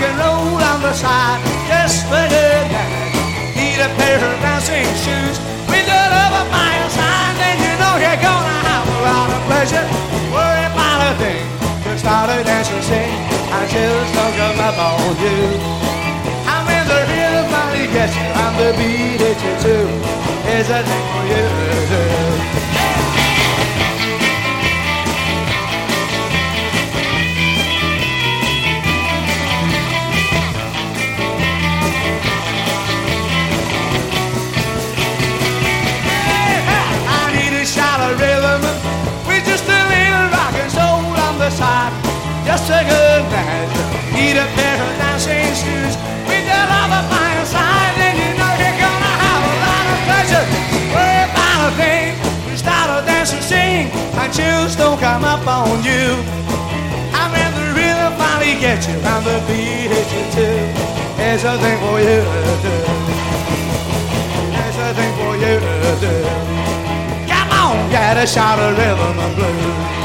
and 0.02 0.18
roll 0.18 0.58
on 0.58 0.82
the 0.82 0.94
side. 0.94 1.40
Just 1.70 2.06
for 2.10 2.26
good 2.34 2.66
night. 2.74 3.14
Need 3.54 3.80
a 3.80 3.90
pair 3.98 4.18
of 4.18 4.36
dancing 4.42 4.90
shoes 5.06 5.38
with 5.70 5.86
the 5.86 6.02
love 6.16 6.34
of 6.42 6.48
my 6.50 6.74
side. 6.90 7.34
Then 7.38 7.56
you 7.62 7.74
know 7.82 7.94
you're 8.02 8.22
gonna 8.22 8.58
have 8.66 8.86
a 8.90 9.00
lot 9.06 9.30
of 9.30 9.42
pleasure. 9.50 9.86
Worry 10.34 10.66
about 10.74 11.00
a 11.10 11.12
thing. 11.22 11.46
Just 11.86 12.02
start 12.04 12.30
a 12.34 12.44
dance 12.44 12.70
and 12.74 12.84
sing. 12.84 13.14
I 13.54 13.62
just 13.70 14.10
don't 14.18 14.36
come 14.42 14.60
up 14.60 14.78
on 14.78 15.14
you. 15.22 15.40
I'm 16.50 16.66
in 16.66 16.86
the 16.90 17.00
rhythm 17.10 17.46
finally 17.54 17.88
gets 17.94 18.16
you. 18.18 18.28
I'm 18.42 18.54
the 18.58 18.70
beat 18.78 19.22
hits 19.22 19.42
you 19.46 19.54
too. 19.66 19.86
Is 20.50 20.70
a 20.70 20.82
thing 20.82 21.06
for 21.14 21.24
you. 21.30 21.46
I 22.58 22.61
Just 42.72 42.84
a 42.84 42.88
good 42.88 43.24
measure. 43.28 43.88
Need 44.16 44.38
a 44.40 44.48
pair 44.56 44.80
of 44.80 44.96
dancing 44.96 45.52
shoes 45.60 45.94
with 46.24 46.46
the 46.48 46.62
love 46.72 47.04
of 47.04 47.06
my 47.12 47.44
side. 47.44 47.92
Then 48.00 48.16
you 48.16 48.32
know 48.40 48.48
you're 48.64 48.80
gonna 48.80 49.14
have 49.28 49.44
a 49.44 49.56
lot 49.60 49.86
of 49.92 50.00
pleasure. 50.08 50.46
A 50.96 51.72
thing. 51.76 52.16
Start 52.56 52.88
a 52.96 53.06
dance 53.06 53.34
and 53.34 53.44
sing, 53.44 53.92
and 53.92 54.32
chills 54.32 54.78
don't 54.78 54.98
come 55.02 55.26
up 55.26 55.46
on 55.46 55.84
you. 55.84 56.16
I 57.12 57.28
mean 57.36 57.52
the 57.60 57.76
rhythm 57.76 58.16
finally 58.16 58.56
gets 58.56 58.88
you, 58.88 58.96
and 58.96 59.26
the 59.28 59.44
beat 59.52 59.92
hits 59.92 60.14
you 60.16 60.24
too. 60.32 60.64
There's 61.20 61.44
a 61.44 61.60
thing 61.60 61.78
for 61.84 62.00
you 62.00 62.24
to 62.24 62.56
do. 62.64 62.76
There's 64.48 64.78
a 64.80 64.90
thing 64.96 65.12
for 65.20 65.34
you 65.44 65.60
to 65.60 65.92
do. 66.00 66.16
Come 67.28 67.52
on, 67.52 67.92
get 67.92 68.16
a 68.16 68.26
shot 68.26 68.60
of 68.60 68.78
rhythm 68.80 69.20
and 69.20 69.36
blues. 69.36 70.01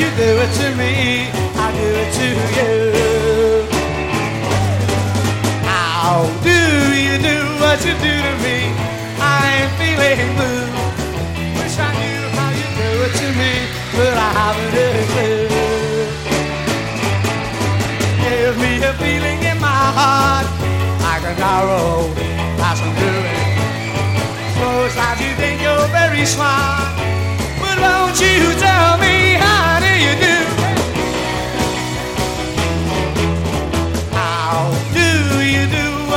You 0.00 0.10
do 0.16 0.30
it 0.42 0.52
to 0.58 0.74
me, 0.74 1.30
I'd 1.54 1.74
do 1.78 1.88
it 2.02 2.10
to 2.18 2.26
you. 2.56 2.74
How 5.62 6.26
do 6.42 6.58
you 6.98 7.16
do 7.22 7.38
what 7.62 7.78
you 7.86 7.94
do 8.02 8.14
to 8.26 8.34
me? 8.42 8.74
I'm 9.22 9.68
feeling 9.78 10.34
blue. 10.34 10.66
Wish 11.58 11.78
I 11.78 11.90
knew 12.00 12.22
how 12.34 12.50
you 12.58 12.68
do 12.74 12.90
it 13.06 13.12
to 13.22 13.28
me, 13.38 13.52
but 13.94 14.14
I 14.18 14.30
haven't 14.40 14.74
a 14.74 14.90
clue. 15.14 15.46
Give 18.24 18.54
me 18.58 18.72
a 18.82 18.92
feeling 18.98 19.40
in 19.46 19.60
my 19.60 19.84
heart, 19.98 20.46
like 21.06 21.22
a 21.22 21.38
narrow 21.38 22.10
passing 22.58 22.94
through 22.98 23.22
it. 23.30 23.42
Suppose 24.54 24.94
that 24.98 25.16
you 25.22 25.30
think 25.38 25.62
you're 25.62 25.88
very 25.94 26.26
smart, 26.26 26.90
but 27.62 27.78
won't 27.78 28.18
you 28.18 28.58
tell 28.58 28.98
me 28.98 29.34
how 29.38 29.83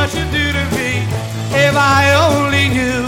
what 0.07 0.15
you 0.15 0.25
do 0.31 0.51
to 0.53 0.65
me? 0.77 1.03
If 1.51 1.75
I 1.75 2.13
only 2.29 2.69
knew, 2.69 3.05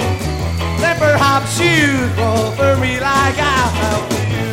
then 0.82 0.98
perhaps 0.98 1.60
you'd 1.60 2.12
fall 2.18 2.52
for 2.52 2.76
me 2.78 3.00
like 3.00 3.36
I 3.38 3.70
fell 3.80 4.02
for 4.10 4.24
you. 4.36 4.50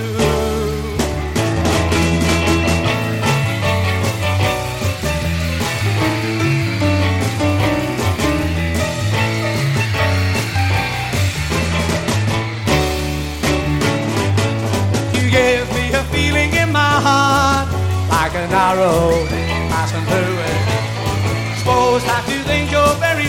You 15.20 15.30
gave 15.30 15.68
me 15.74 15.92
a 15.94 16.04
feeling 16.14 16.52
in 16.54 16.70
my 16.70 17.00
heart, 17.06 17.68
like 18.08 18.34
an 18.36 18.52
arrow 18.52 19.35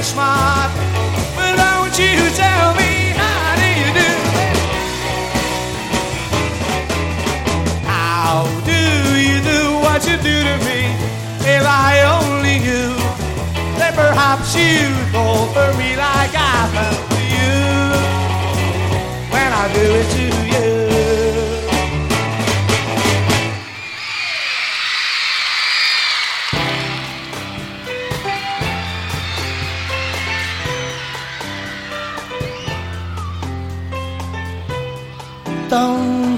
smart, 0.08 0.72
but 1.36 1.54
don't 1.60 1.96
you 2.00 2.16
tell 2.32 2.68
me 2.80 3.12
how 3.20 3.60
do 3.62 3.68
you 3.82 3.90
do? 4.00 4.12
How 7.84 8.48
do 8.72 8.82
you 9.28 9.38
do 9.54 9.62
what 9.84 10.00
you 10.08 10.16
do 10.30 10.36
to 10.50 10.56
me? 10.68 10.80
If 11.56 11.64
I 11.68 11.92
only 12.18 12.58
knew, 12.66 12.96
then 13.80 13.94
perhaps 13.94 14.56
you'd 14.56 14.96
fall 15.12 15.48
for 15.56 15.70
me 15.78 15.90
like 15.98 16.34
I 16.34 16.58
fell 16.74 17.00
for 17.10 17.24
you 17.36 17.56
when 19.34 19.50
I 19.62 19.66
do 19.74 19.86
it 20.02 20.17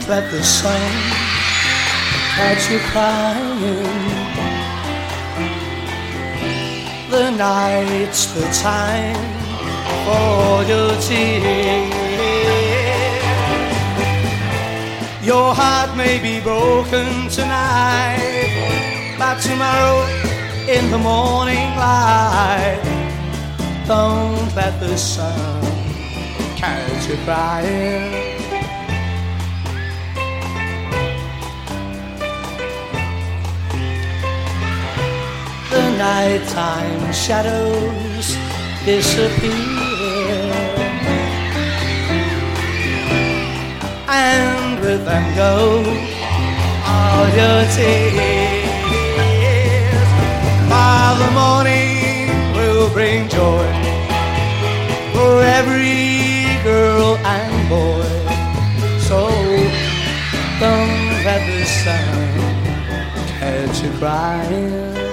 Let 0.10 0.32
the 0.32 0.44
sun 0.44 0.92
catch 2.34 2.72
you 2.72 2.80
crying. 2.90 3.84
The 7.12 7.30
night's 7.30 8.26
the 8.34 8.42
time 8.52 9.22
for 10.06 10.64
your 10.68 11.00
tears. 11.00 11.94
Your 15.24 15.54
heart 15.54 15.96
may 15.96 16.18
be 16.18 16.42
broken 16.42 17.30
tonight, 17.30 18.50
but 19.20 19.40
tomorrow 19.40 20.08
in 20.68 20.90
the 20.90 20.98
morning 20.98 21.70
light, 21.78 22.82
don't 23.86 24.56
let 24.56 24.80
the 24.80 24.98
sun 24.98 25.62
catch 26.58 27.08
you 27.08 27.16
crying. 27.26 28.39
Nighttime 36.30 37.12
shadows 37.12 38.38
disappear, 38.86 39.50
and 44.08 44.80
with 44.80 45.04
them 45.06 45.26
go 45.36 45.82
all 46.86 47.26
your 47.40 47.62
tears. 47.74 48.70
By 50.70 51.18
the 51.22 51.30
morning 51.42 52.30
will 52.54 52.90
bring 52.94 53.28
joy 53.28 53.68
for 55.14 55.42
every 55.42 56.62
girl 56.64 57.18
and 57.26 57.56
boy. 57.74 58.06
So 59.08 59.20
don't 60.60 61.24
let 61.26 61.42
the 61.50 61.66
sun 61.66 62.30
catch 63.40 63.82
you 63.82 63.92
crying. 63.98 65.09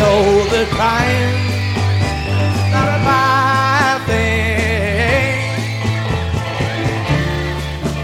Know 0.00 0.22
that 0.52 0.68
crying's 0.76 1.50
not 2.72 2.88
a 2.88 3.00
bad 3.08 3.98
thing. 4.08 5.36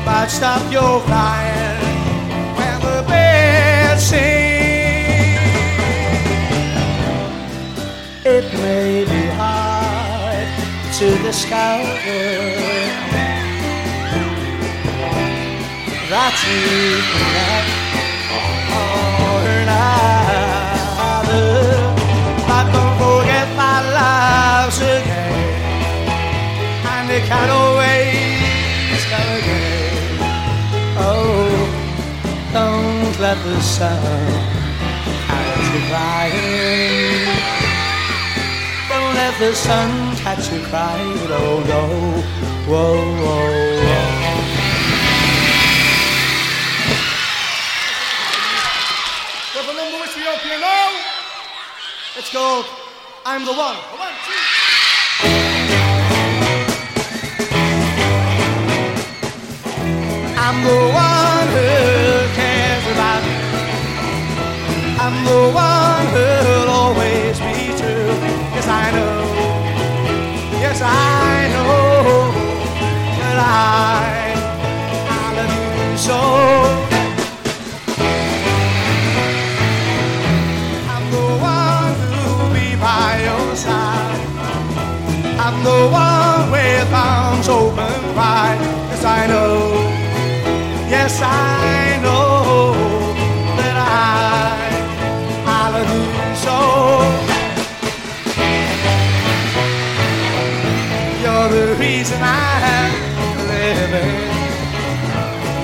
But 0.05 0.26
stop 0.28 0.62
your 0.70 1.01
crying 1.09 1.80
when 2.59 2.76
the 2.86 2.99
birds 3.09 4.03
sing. 4.11 4.76
It 8.34 8.47
may 8.64 8.92
be 9.12 9.22
hard 9.40 10.49
to 10.99 11.07
discover 11.28 12.26
that 16.12 16.34
you 16.47 16.62
cannot 17.12 17.66
or 18.80 19.49
another. 19.62 20.25
Love's 24.87 25.03
a 25.03 25.07
game, 25.07 25.59
and 26.95 27.11
it 27.11 27.24
can 27.24 27.51
always 27.51 29.03
come 29.11 29.30
again. 29.39 30.18
Oh, 30.99 31.51
don't 32.53 33.20
let 33.20 33.39
the 33.45 33.61
sun 33.61 34.03
catch 35.26 35.74
you 35.74 35.80
crying. 35.91 37.26
Don't 38.89 39.14
let 39.14 39.39
the 39.39 39.55
sun 39.55 40.16
catch 40.16 40.53
you 40.53 40.61
crying. 40.66 41.18
Oh 41.30 41.62
no, 41.66 41.82
whoa, 42.70 42.97
whoa, 43.22 43.61
whoa. 43.61 44.03
It's 52.18 52.32
called 52.32 52.64
I'm 53.26 53.45
the 53.45 53.53
One. 53.53 53.76
I'm 60.57 60.64
the 60.64 60.88
one 60.88 61.48
who 61.52 61.68
cares 62.34 62.87
about 62.95 63.22
you. 63.28 63.41
I'm 65.04 65.16
the 65.30 65.42
one 65.53 66.07
who'll 66.14 66.70
always 66.70 67.38
be 67.41 67.76
true. 67.76 68.08
Yes, 68.57 68.66
I 68.66 68.91
know. 68.96 69.16
Yes, 70.64 70.80
I 70.80 71.49
know 71.53 72.33
that 73.20 73.37
I, 73.37 74.33
I 75.12 75.24
love 75.37 75.53
you 75.61 75.99
so. 75.99 76.20
I'm 80.88 81.04
the 81.16 81.28
one 81.53 81.95
who'll 82.00 82.54
be 82.54 82.76
by 82.80 83.20
your 83.28 83.54
side. 83.57 84.24
I'm 85.38 85.62
the 85.62 85.80
one 85.92 86.50
with 86.50 86.92
arms 86.95 87.46
open 87.46 88.16
wide. 88.16 88.58
Yes, 88.88 89.04
I 89.04 89.26
know. 89.26 89.86
Yes, 91.08 91.22
I 91.22 92.03
know 92.03 92.74
that 93.58 93.76
I, 93.78 94.58
I 95.46 95.70
love 95.70 95.87
you 95.95 96.03
so. 96.45 96.58
You're 101.22 101.49
the 101.54 101.78
reason 101.78 102.18
I'm 102.20 102.91
living. 103.54 104.18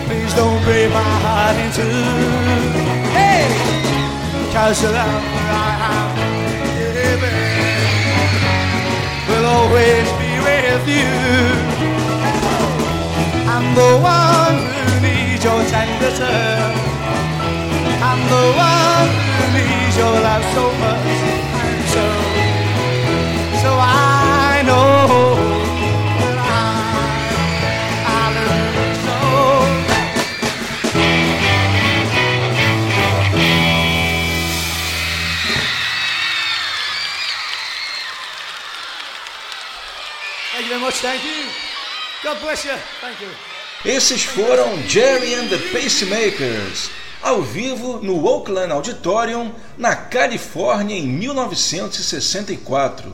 Please 0.07 0.33
don't 0.39 0.63
break 0.63 0.89
my 0.95 1.13
heart 1.27 1.57
in 1.59 1.71
two. 1.75 1.91
Hey, 3.19 3.43
cause 4.55 4.79
the 4.81 4.93
love 4.95 5.25
that 5.35 5.51
I 5.59 5.75
am 5.91 6.11
giving 6.79 7.83
will 9.27 9.47
always 9.59 10.07
be 10.23 10.39
with 10.47 10.87
you. 10.87 11.11
I'm 13.51 13.67
the 13.75 13.91
one 14.01 14.23
your 14.23 14.42
tender 15.71 16.11
touch. 16.17 16.77
I'm 18.09 18.21
the 18.35 18.45
one 18.59 19.11
who 19.37 19.45
needs 19.57 19.97
your 19.97 20.15
love 20.27 20.45
so 20.55 20.65
much. 20.83 21.07
And 21.65 21.85
so, 21.95 22.05
so 23.63 23.71
I 23.79 24.63
know 24.67 25.37
that 26.19 26.39
I, 26.39 26.67
I 28.07 28.23
love 28.37 28.75
you 28.79 28.91
so. 29.05 29.17
Thank 40.53 40.65
you 40.65 40.71
very 40.71 40.81
much. 40.81 40.95
Thank 41.01 41.25
you. 41.25 41.49
God 42.23 42.41
bless 42.41 42.65
you. 42.65 42.77
Thank 43.01 43.21
you. 43.21 43.29
Esses 43.85 44.23
foram 44.23 44.81
Jerry 44.89 45.35
and 45.35 45.49
the 45.49 45.59
Pacemakers, 45.73 46.89
ao 47.21 47.43
vivo 47.43 47.99
no 48.01 48.25
Oakland 48.25 48.73
Auditorium, 48.73 49.53
na 49.77 49.97
Califórnia, 49.97 50.97
em 50.97 51.03
1964. 51.03 53.13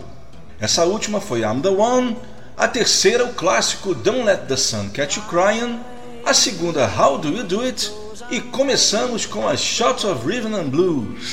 Essa 0.60 0.84
última 0.84 1.22
foi 1.22 1.40
I'm 1.40 1.62
the 1.62 1.70
One, 1.70 2.18
a 2.54 2.68
terceira, 2.68 3.24
o 3.24 3.32
clássico 3.32 3.94
Don't 3.94 4.24
Let 4.24 4.46
the 4.46 4.58
Sun 4.58 4.90
Catch 4.90 5.16
You 5.16 5.22
Crying, 5.22 5.80
a 6.26 6.34
segunda, 6.34 6.86
How 6.86 7.16
Do 7.16 7.30
You 7.30 7.44
Do 7.44 7.62
It, 7.62 7.90
e 8.30 8.38
começamos 8.38 9.24
com 9.24 9.48
as 9.48 9.60
Shots 9.60 10.04
of 10.04 10.26
Rhythm 10.26 10.54
and 10.54 10.68
Blues. 10.68 11.32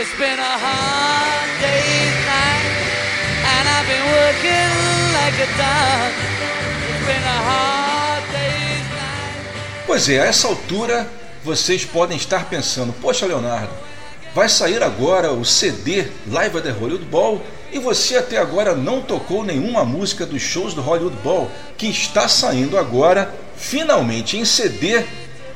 It's 0.00 0.16
been 0.16 0.38
a 0.38 0.56
hard 0.56 1.60
day's 1.60 2.24
night, 2.24 2.72
and 3.44 3.68
I've 3.68 3.86
been 3.86 4.06
working 4.14 4.95
Pois 9.86 10.08
é, 10.08 10.20
a 10.20 10.26
essa 10.26 10.48
altura 10.48 11.08
vocês 11.44 11.84
podem 11.84 12.16
estar 12.16 12.50
pensando: 12.50 12.92
Poxa, 13.00 13.24
Leonardo, 13.24 13.70
vai 14.34 14.48
sair 14.48 14.82
agora 14.82 15.32
o 15.32 15.44
CD 15.44 16.06
Live 16.26 16.58
at 16.58 16.64
the 16.64 16.70
Hollywood 16.70 17.04
Bowl 17.06 17.42
e 17.72 17.78
você 17.78 18.16
até 18.16 18.38
agora 18.38 18.74
não 18.74 19.00
tocou 19.00 19.44
nenhuma 19.44 19.84
música 19.84 20.26
dos 20.26 20.42
shows 20.42 20.74
do 20.74 20.82
Hollywood 20.82 21.16
Bowl, 21.22 21.50
que 21.78 21.86
está 21.86 22.28
saindo 22.28 22.76
agora, 22.76 23.34
finalmente 23.56 24.36
em 24.36 24.44
CD, 24.44 25.04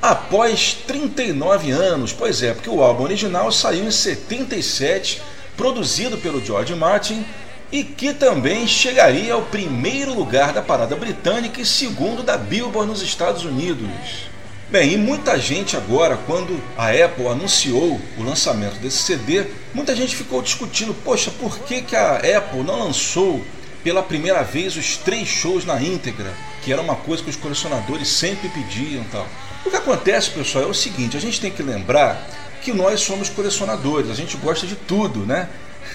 após 0.00 0.74
39 0.86 1.70
anos. 1.70 2.12
Pois 2.12 2.42
é, 2.42 2.54
porque 2.54 2.70
o 2.70 2.82
álbum 2.82 3.04
original 3.04 3.50
saiu 3.52 3.84
em 3.84 3.90
77, 3.90 5.22
produzido 5.56 6.18
pelo 6.18 6.44
George 6.44 6.74
Martin 6.74 7.24
e 7.72 7.84
que 7.84 8.12
também 8.12 8.66
chegaria 8.66 9.34
ao 9.34 9.42
primeiro 9.42 10.14
lugar 10.14 10.52
da 10.52 10.62
parada 10.62 10.96
britânica 10.96 11.60
e 11.60 11.66
segundo 11.66 12.22
da 12.22 12.36
Billboard 12.36 12.90
nos 12.90 13.02
Estados 13.02 13.44
Unidos. 13.44 14.30
Bem, 14.70 14.92
e 14.92 14.96
muita 14.96 15.38
gente 15.38 15.76
agora, 15.76 16.16
quando 16.26 16.60
a 16.76 16.90
Apple 16.90 17.26
anunciou 17.26 18.00
o 18.16 18.22
lançamento 18.22 18.78
desse 18.78 18.98
CD, 18.98 19.46
muita 19.74 19.96
gente 19.96 20.14
ficou 20.14 20.40
discutindo: 20.40 20.94
poxa, 20.94 21.30
por 21.30 21.58
que, 21.60 21.82
que 21.82 21.96
a 21.96 22.16
Apple 22.16 22.62
não 22.62 22.78
lançou 22.78 23.44
pela 23.82 24.02
primeira 24.02 24.42
vez 24.42 24.76
os 24.76 24.96
três 24.96 25.26
shows 25.28 25.64
na 25.64 25.80
íntegra, 25.82 26.32
que 26.62 26.72
era 26.72 26.82
uma 26.82 26.96
coisa 26.96 27.22
que 27.22 27.30
os 27.30 27.36
colecionadores 27.36 28.08
sempre 28.08 28.48
pediam 28.48 29.04
tal. 29.10 29.26
O 29.64 29.70
que 29.70 29.76
acontece, 29.76 30.30
pessoal, 30.30 30.64
é 30.64 30.66
o 30.66 30.74
seguinte: 30.74 31.16
a 31.16 31.20
gente 31.20 31.40
tem 31.40 31.50
que 31.50 31.62
lembrar 31.62 32.26
que 32.62 32.72
nós 32.72 33.00
somos 33.00 33.28
colecionadores, 33.28 34.10
a 34.10 34.14
gente 34.14 34.36
gosta 34.36 34.66
de 34.66 34.76
tudo, 34.76 35.20
né? 35.20 35.48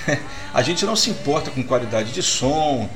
a 0.54 0.62
gente 0.62 0.86
não 0.86 0.96
se 0.96 1.10
importa 1.10 1.52
com 1.52 1.64
qualidade 1.64 2.12
de 2.12 2.22
som, 2.22 2.90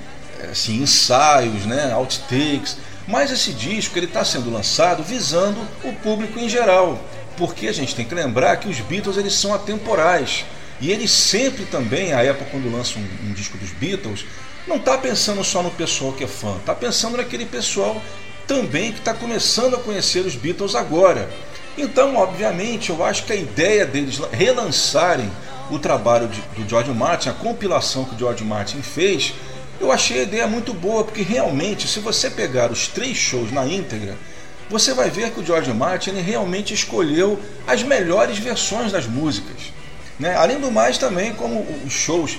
assim, 0.51 0.81
ensaios, 0.81 1.65
né, 1.65 1.91
outtakes. 1.93 2.77
Mas 3.07 3.31
esse 3.31 3.53
disco 3.53 3.97
ele 3.97 4.05
está 4.05 4.23
sendo 4.23 4.51
lançado 4.51 5.03
visando 5.03 5.59
o 5.83 5.93
público 5.93 6.39
em 6.39 6.47
geral, 6.47 7.03
porque 7.37 7.67
a 7.67 7.73
gente 7.73 7.95
tem 7.95 8.05
que 8.05 8.13
lembrar 8.13 8.57
que 8.57 8.69
os 8.69 8.79
Beatles 8.79 9.17
eles 9.17 9.33
são 9.33 9.53
atemporais 9.53 10.45
e 10.79 10.91
eles 10.91 11.11
sempre 11.11 11.65
também, 11.65 12.13
a 12.13 12.23
época 12.23 12.51
quando 12.51 12.71
lançam 12.71 13.01
um, 13.01 13.29
um 13.29 13.33
disco 13.33 13.57
dos 13.57 13.71
Beatles, 13.71 14.25
não 14.67 14.77
está 14.77 14.97
pensando 14.97 15.43
só 15.43 15.63
no 15.63 15.71
pessoal 15.71 16.13
que 16.13 16.23
é 16.23 16.27
fã, 16.27 16.57
está 16.57 16.75
pensando 16.75 17.17
naquele 17.17 17.45
pessoal 17.45 17.99
também 18.47 18.91
que 18.91 18.99
está 18.99 19.13
começando 19.13 19.75
a 19.75 19.79
conhecer 19.79 20.25
os 20.25 20.35
Beatles 20.35 20.75
agora. 20.75 21.29
Então, 21.77 22.15
obviamente, 22.15 22.89
eu 22.89 23.03
acho 23.03 23.23
que 23.23 23.33
a 23.33 23.35
ideia 23.35 23.85
deles 23.85 24.19
relançarem 24.31 25.31
o 25.69 25.79
trabalho 25.79 26.27
de, 26.27 26.41
do 26.41 26.67
George 26.67 26.91
Martin, 26.91 27.29
a 27.29 27.33
compilação 27.33 28.05
que 28.05 28.15
o 28.15 28.17
George 28.17 28.43
Martin 28.43 28.81
fez, 28.81 29.33
eu 29.79 29.91
achei 29.91 30.19
a 30.19 30.23
ideia 30.23 30.47
muito 30.47 30.73
boa, 30.73 31.03
porque 31.03 31.21
realmente, 31.21 31.87
se 31.87 31.99
você 31.99 32.29
pegar 32.29 32.71
os 32.71 32.87
três 32.87 33.17
shows 33.17 33.51
na 33.51 33.65
íntegra, 33.65 34.17
você 34.69 34.93
vai 34.93 35.09
ver 35.09 35.31
que 35.31 35.39
o 35.39 35.45
George 35.45 35.73
Martin 35.73 36.11
realmente 36.11 36.73
escolheu 36.73 37.39
as 37.65 37.81
melhores 37.81 38.37
versões 38.37 38.91
das 38.91 39.07
músicas. 39.07 39.73
Né? 40.19 40.35
Além 40.35 40.59
do 40.59 40.69
mais, 40.69 40.97
também, 40.97 41.33
como 41.33 41.65
os 41.85 41.93
shows 41.93 42.37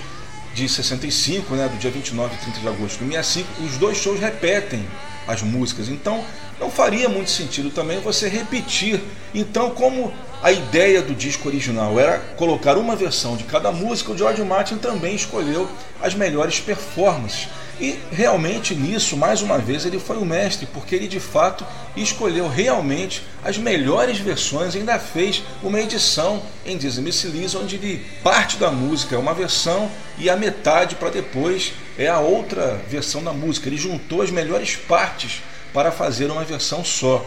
de 0.53 0.67
65, 0.67 1.55
né, 1.55 1.67
do 1.67 1.77
dia 1.77 1.89
29 1.89 2.35
e 2.35 2.37
30 2.37 2.59
de 2.59 2.67
agosto 2.67 3.03
de 3.03 3.11
65, 3.11 3.63
os 3.63 3.77
dois 3.77 3.97
shows 3.97 4.19
repetem 4.19 4.85
as 5.27 5.41
músicas. 5.41 5.89
Então, 5.89 6.23
não 6.59 6.69
faria 6.69 7.09
muito 7.09 7.29
sentido 7.29 7.69
também 7.69 7.99
você 7.99 8.29
repetir. 8.29 9.01
Então, 9.33 9.71
como 9.71 10.13
a 10.43 10.51
ideia 10.51 11.01
do 11.01 11.13
disco 11.13 11.47
original 11.47 11.99
era 11.99 12.19
colocar 12.35 12.77
uma 12.77 12.95
versão 12.95 13.35
de 13.35 13.43
cada 13.43 13.71
música, 13.71 14.11
o 14.11 14.17
George 14.17 14.43
Martin 14.43 14.77
também 14.77 15.15
escolheu 15.15 15.69
as 16.01 16.15
melhores 16.15 16.59
performances. 16.59 17.47
E 17.79 17.97
realmente 18.11 18.75
nisso, 18.75 19.17
mais 19.17 19.41
uma 19.41 19.57
vez, 19.57 19.87
ele 19.87 19.99
foi 19.99 20.17
o 20.17 20.25
mestre, 20.25 20.67
porque 20.67 20.93
ele 20.93 21.07
de 21.07 21.19
fato 21.19 21.65
escolheu 21.95 22.47
realmente 22.47 23.23
as 23.43 23.57
melhores 23.57 24.19
versões, 24.19 24.75
ainda 24.75 24.99
fez 24.99 25.41
uma 25.63 25.81
edição 25.81 26.43
em 26.63 26.77
Disney 26.77 27.05
Miss 27.05 27.55
onde 27.55 27.77
ele, 27.77 28.05
parte 28.21 28.57
da 28.57 28.69
música 28.69 29.15
é 29.15 29.17
uma 29.17 29.33
versão 29.33 29.89
e 30.19 30.29
a 30.29 30.37
metade 30.37 30.95
para 30.95 31.09
depois 31.09 31.73
é 32.03 32.07
a 32.07 32.19
outra 32.19 32.81
versão 32.87 33.23
da 33.23 33.31
música. 33.31 33.69
Ele 33.69 33.77
juntou 33.77 34.21
as 34.21 34.31
melhores 34.31 34.75
partes 34.75 35.41
para 35.73 35.91
fazer 35.91 36.29
uma 36.31 36.43
versão 36.43 36.83
só. 36.83 37.25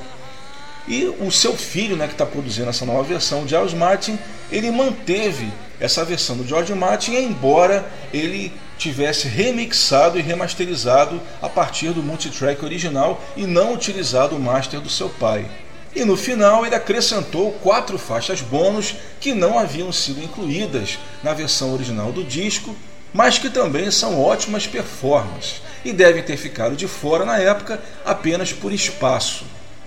E 0.86 1.04
o 1.18 1.30
seu 1.30 1.56
filho, 1.56 1.96
né, 1.96 2.06
que 2.06 2.12
está 2.12 2.26
produzindo 2.26 2.68
essa 2.68 2.84
nova 2.84 3.02
versão, 3.02 3.48
Charles 3.48 3.72
Martin, 3.72 4.18
ele 4.52 4.70
manteve 4.70 5.50
essa 5.80 6.04
versão 6.04 6.36
do 6.36 6.46
George 6.46 6.74
Martin, 6.74 7.14
embora 7.14 7.90
ele 8.12 8.52
tivesse 8.76 9.28
remixado 9.28 10.18
e 10.18 10.22
remasterizado 10.22 11.20
a 11.40 11.48
partir 11.48 11.90
do 11.92 12.02
multitrack 12.02 12.62
original 12.64 13.22
e 13.36 13.46
não 13.46 13.72
utilizado 13.72 14.36
o 14.36 14.40
master 14.40 14.80
do 14.80 14.90
seu 14.90 15.08
pai. 15.08 15.46
E 15.94 16.04
no 16.04 16.16
final 16.16 16.66
ele 16.66 16.74
acrescentou 16.74 17.52
quatro 17.62 17.96
faixas 17.96 18.40
bônus 18.40 18.96
que 19.20 19.32
não 19.32 19.58
haviam 19.58 19.92
sido 19.92 20.22
incluídas 20.22 20.98
na 21.22 21.32
versão 21.32 21.72
original 21.72 22.12
do 22.12 22.24
disco, 22.24 22.76
mas 23.14 23.38
que 23.38 23.48
também 23.48 23.88
são 23.92 24.20
ótimas 24.20 24.66
performances 24.66 25.62
e 25.84 25.92
devem 25.92 26.22
ter 26.22 26.36
ficado 26.36 26.74
de 26.74 26.88
fora 26.88 27.24
na 27.24 27.38
época 27.38 27.80
apenas 28.04 28.52
por 28.52 28.72
espaço. 28.72 29.44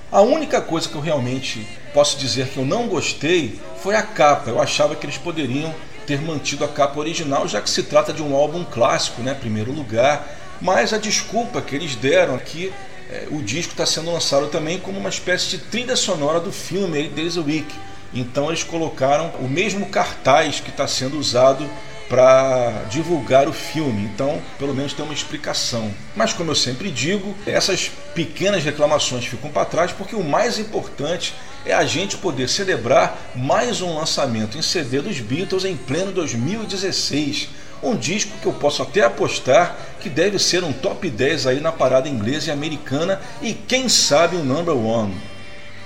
A 0.10 0.22
única 0.22 0.62
coisa 0.62 0.88
que 0.88 0.96
eu 0.96 1.02
realmente 1.02 1.68
posso 1.94 2.18
dizer 2.18 2.48
que 2.48 2.58
eu 2.58 2.66
não 2.66 2.88
gostei 2.88 3.60
foi 3.84 3.96
a 3.96 4.02
capa. 4.02 4.50
Eu 4.50 4.62
achava 4.62 4.96
que 4.96 5.06
eles 5.06 5.18
poderiam 5.18 5.76
ter 6.06 6.22
mantido 6.22 6.64
a 6.64 6.70
capa 6.70 6.98
original, 6.98 7.46
já 7.46 7.60
que 7.60 7.70
se 7.70 7.84
trata 7.84 8.14
de 8.14 8.24
um 8.24 8.34
álbum 8.34 8.64
clássico, 8.64 9.22
né, 9.22 9.34
primeiro 9.34 9.74
lugar. 9.74 10.26
Mas 10.62 10.94
a 10.94 10.98
desculpa 10.98 11.62
que 11.62 11.76
eles 11.76 11.96
deram 11.96 12.34
aqui, 12.34 12.72
é, 13.12 13.28
o 13.30 13.42
disco 13.42 13.74
está 13.74 13.86
sendo 13.86 14.10
lançado 14.10 14.48
também 14.48 14.80
como 14.80 14.98
uma 14.98 15.10
espécie 15.10 15.50
de 15.50 15.58
trilha 15.58 15.98
sonora 15.98 16.40
do 16.40 16.54
filme 16.54 17.10
Days 17.10 17.38
a 17.38 17.42
Week. 17.42 17.68
Então 18.14 18.48
eles 18.48 18.64
colocaram 18.64 19.32
o 19.42 19.50
mesmo 19.50 19.88
cartaz 19.88 20.62
que 20.62 20.70
está 20.70 20.88
sendo 20.88 21.20
usado 21.20 21.70
para 22.10 22.86
divulgar 22.90 23.48
o 23.48 23.54
filme. 23.54 24.04
Então, 24.04 24.42
pelo 24.58 24.74
menos 24.74 24.94
tem 24.94 25.04
uma 25.04 25.14
explicação. 25.14 25.92
Mas 26.16 26.34
como 26.34 26.52
eu 26.52 26.56
sempre 26.56 26.90
digo, 26.90 27.36
essas 27.46 27.92
pequenas 28.16 28.64
reclamações 28.64 29.26
ficam 29.26 29.50
para 29.50 29.66
trás 29.66 29.92
porque 29.92 30.16
o 30.16 30.24
mais 30.24 30.58
importante 30.58 31.34
é 31.66 31.74
a 31.74 31.86
gente 31.86 32.18
poder 32.18 32.48
celebrar 32.48 33.32
mais 33.36 33.82
um 33.82 33.96
lançamento 33.96 34.58
em 34.58 34.62
CD 34.62 35.02
dos 35.02 35.20
Beatles 35.20 35.66
em 35.66 35.76
pleno 35.76 36.12
2016. 36.12 37.50
Um 37.84 37.96
disco 37.96 38.38
que 38.42 38.48
eu 38.48 38.54
posso 38.54 38.82
até 38.82 39.04
apostar 39.04 39.76
que 40.00 40.10
deve 40.10 40.40
ser 40.40 40.64
um 40.64 40.74
top 40.74 41.10
10 41.10 41.48
aí 41.48 41.60
na 41.60 41.72
parada 41.72 42.08
inglesa 42.08 42.50
e 42.50 42.52
americana 42.52 43.22
e 43.42 43.54
quem 43.54 43.90
sabe 43.90 44.36
um 44.36 44.44
number 44.44 44.76
one. 44.76 45.16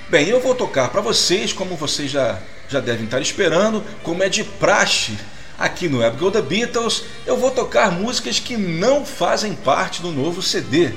Bem, 0.07 0.27
eu 0.27 0.39
vou 0.39 0.53
tocar 0.53 0.89
para 0.89 1.01
vocês, 1.01 1.51
como 1.51 1.75
vocês 1.75 2.11
já, 2.11 2.37
já 2.69 2.79
devem 2.79 3.05
estar 3.05 3.19
esperando, 3.19 3.83
como 4.03 4.23
é 4.23 4.29
de 4.29 4.43
praxe 4.43 5.17
Aqui 5.61 5.87
no 5.87 5.99
Web 5.99 6.17
The 6.31 6.41
Beatles 6.41 7.03
eu 7.23 7.37
vou 7.37 7.51
tocar 7.51 7.91
músicas 7.91 8.39
que 8.39 8.57
não 8.57 9.05
fazem 9.05 9.53
parte 9.53 10.01
do 10.01 10.11
novo 10.11 10.41
CD. 10.41 10.91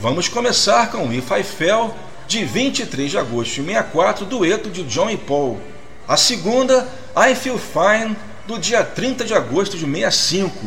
Vamos 0.00 0.26
começar 0.26 0.90
com 0.90 1.12
If 1.12 1.30
I 1.30 1.42
Fell, 1.42 1.94
de 2.26 2.42
23 2.42 3.10
de 3.10 3.18
agosto 3.18 3.50
de 3.50 3.66
64, 3.66 4.24
dueto 4.24 4.70
de 4.70 4.84
John 4.84 5.10
e 5.10 5.18
Paul. 5.18 5.60
A 6.08 6.16
segunda, 6.16 6.88
I 7.14 7.34
Feel 7.34 7.58
Fine, 7.58 8.16
do 8.46 8.58
dia 8.58 8.82
30 8.82 9.22
de 9.22 9.34
agosto 9.34 9.76
de 9.76 9.84
65. 9.84 10.66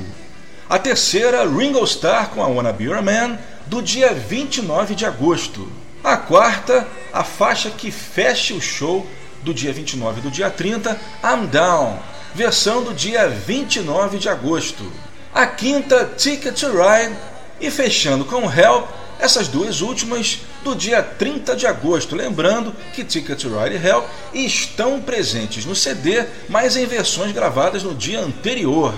A 0.70 0.78
terceira, 0.78 1.44
Ringo 1.50 1.84
Starr 1.86 2.30
com 2.30 2.44
a 2.44 2.48
Wanna 2.48 2.72
Be 2.72 2.84
Your 2.84 3.02
Man, 3.02 3.40
do 3.66 3.82
dia 3.82 4.14
29 4.14 4.94
de 4.94 5.08
agosto. 5.08 5.68
A 6.04 6.16
quarta, 6.18 6.88
a 7.12 7.24
faixa 7.24 7.72
que 7.72 7.90
fecha 7.90 8.54
o 8.54 8.62
show 8.62 9.08
do 9.42 9.56
dia 9.56 9.74
29 9.74 10.20
e 10.20 10.22
do 10.22 10.30
dia 10.30 10.52
30, 10.52 10.92
I'm 11.24 11.48
Down, 11.48 11.98
versão 12.34 12.84
do 12.84 12.94
dia 12.94 13.28
29 13.28 14.18
de 14.18 14.30
agosto. 14.30 14.92
A 15.34 15.46
quinta, 15.46 16.12
Ticket 16.18 16.60
to 16.60 16.72
Ride, 16.72 17.16
e 17.60 17.70
fechando 17.70 18.26
com 18.26 18.50
Help, 18.50 18.88
essas 19.20 19.48
duas 19.48 19.82
últimas 19.82 20.40
do 20.64 20.74
dia 20.74 21.04
30 21.04 21.56
de 21.56 21.68
agosto. 21.68 22.16
Lembrando 22.16 22.74
que 22.94 23.04
Ticket 23.04 23.42
to 23.42 23.50
Ride 23.60 23.76
e 23.76 23.88
Help 23.88 24.06
estão 24.34 25.02
presentes 25.02 25.66
no 25.66 25.76
CD, 25.76 26.26
mas 26.48 26.78
em 26.78 26.86
versões 26.86 27.32
gravadas 27.32 27.84
no 27.84 27.94
dia 27.94 28.22
anterior. 28.22 28.94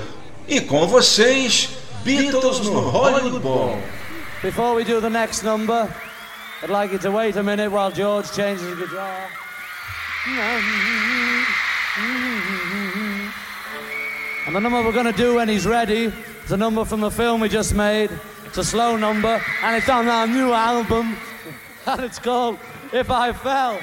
E 0.48 0.62
com 0.62 0.88
vocês, 0.88 1.70
Beatles 2.04 2.60
no 2.60 2.80
Hollywood 2.80 3.40
Bowl. 3.40 3.78
Before 4.44 4.76
we 4.76 4.84
do 4.84 5.00
the 5.00 5.10
next 5.10 5.44
number, 5.44 5.88
I'd 6.64 6.70
like 6.70 6.92
you 6.94 7.00
to 7.00 7.12
wait 7.12 7.38
a 7.38 7.44
minute 7.44 7.70
while 7.70 7.92
George 7.92 8.32
changes 8.32 8.62
the 8.62 8.76
guitar. 8.76 9.30
And 14.48 14.56
the 14.56 14.60
number 14.60 14.82
we're 14.82 14.92
going 14.92 15.06
to 15.06 15.12
do 15.12 15.36
when 15.36 15.48
he's 15.48 15.68
ready 15.68 16.12
is 16.46 16.52
a 16.52 16.58
number 16.58 16.84
from 16.84 17.00
the 17.00 17.12
film 17.12 17.42
we 17.42 17.50
just 17.50 17.76
made. 17.76 18.10
It's 18.46 18.58
a 18.58 18.64
slow 18.64 18.98
number, 18.98 19.42
and 19.64 19.76
it's 19.76 19.88
on 19.88 20.08
our 20.08 20.26
new 20.26 20.52
album, 20.52 21.16
and 21.86 22.02
it's 22.02 22.20
called 22.20 22.58
If 22.92 23.12
I 23.12 23.32
Fell. 23.34 23.76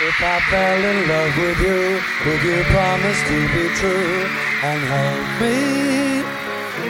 If 0.00 0.22
I 0.22 0.40
fell 0.48 0.84
in 0.84 1.08
love 1.08 1.36
with 1.36 1.60
you, 1.60 2.00
would 2.24 2.42
you 2.42 2.62
promise 2.70 3.20
to 3.28 3.38
be 3.52 3.68
true 3.76 4.26
and 4.62 4.80
help 4.94 5.40
me 5.42 6.22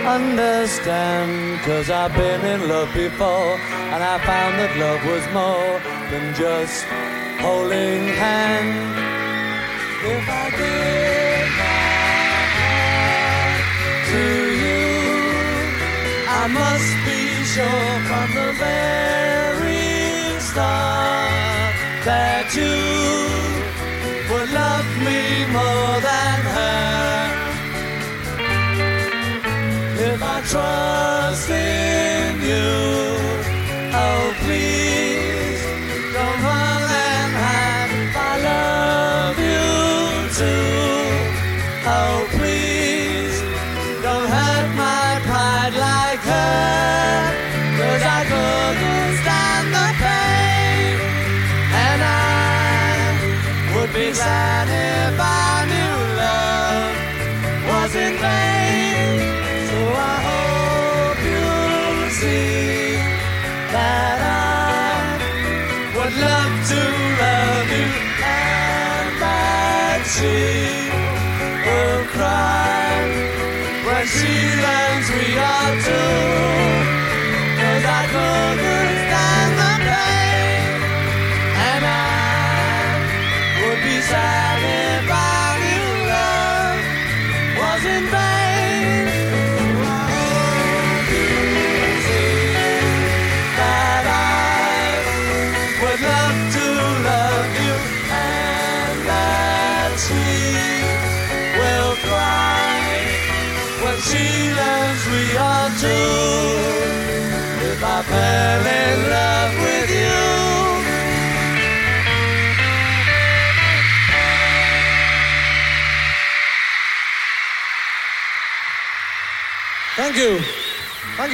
understand? 0.06 1.60
Cause 1.62 1.90
I've 1.90 2.14
been 2.14 2.44
in 2.44 2.68
love 2.68 2.92
before, 2.94 3.58
and 3.92 4.02
I 4.04 4.18
found 4.24 4.58
that 4.58 4.76
love 4.78 5.02
was 5.06 5.24
more 5.32 5.80
than 6.10 6.34
just 6.34 6.84
holding 7.40 8.08
hands. 8.14 8.98
If 10.04 10.28
I 10.28 10.50
did. 10.56 11.27
I 16.40 16.46
must 16.60 16.92
be 17.04 17.20
sure 17.52 17.94
from 18.08 18.28
the 18.38 18.50
very 18.64 20.40
start 20.40 21.74
that 22.04 22.46
you 22.58 22.76
would 24.30 24.50
love 24.50 24.88
me 25.06 25.20
more 25.52 26.00
than 26.08 26.38
her. 26.56 26.78
If 30.10 30.22
I 30.22 30.40
trust 30.50 31.07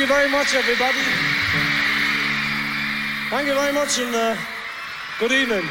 you 0.04 0.14
very 0.14 0.30
much, 0.30 0.54
everybody. 0.54 0.98
Thank 3.30 3.48
you 3.48 3.54
very 3.54 3.72
much, 3.72 3.98
and 3.98 4.14
uh, 4.14 4.36
good 5.18 5.32
evening. 5.32 5.66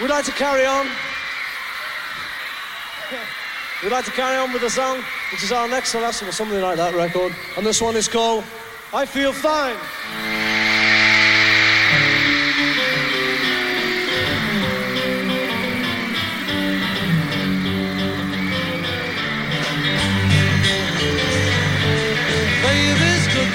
We'd 0.00 0.10
like 0.10 0.24
to 0.24 0.32
carry 0.32 0.66
on. 0.66 0.86
We'd 3.82 3.92
like 3.92 4.04
to 4.06 4.10
carry 4.10 4.36
on 4.36 4.52
with 4.52 4.62
the 4.62 4.70
song, 4.70 5.04
which 5.30 5.44
is 5.44 5.52
our 5.52 5.68
next 5.68 5.92
to 5.92 6.04
or 6.04 6.10
something 6.10 6.60
like 6.60 6.78
that 6.78 6.94
record. 6.94 7.32
And 7.56 7.64
this 7.64 7.80
one 7.80 7.94
is 7.94 8.08
called 8.08 8.42
I 8.92 9.06
Feel 9.06 9.32
Fine. 9.32 9.76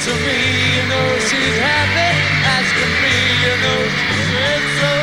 To 0.03 0.11
me, 0.11 0.39
you 0.75 0.83
know 0.91 1.07
she's 1.27 1.57
happy 1.63 2.11
as 2.55 2.67
can 2.75 2.91
be, 3.03 3.15
you 3.43 3.53
know 3.63 3.81
she's 4.03 4.27
so. 4.79 4.93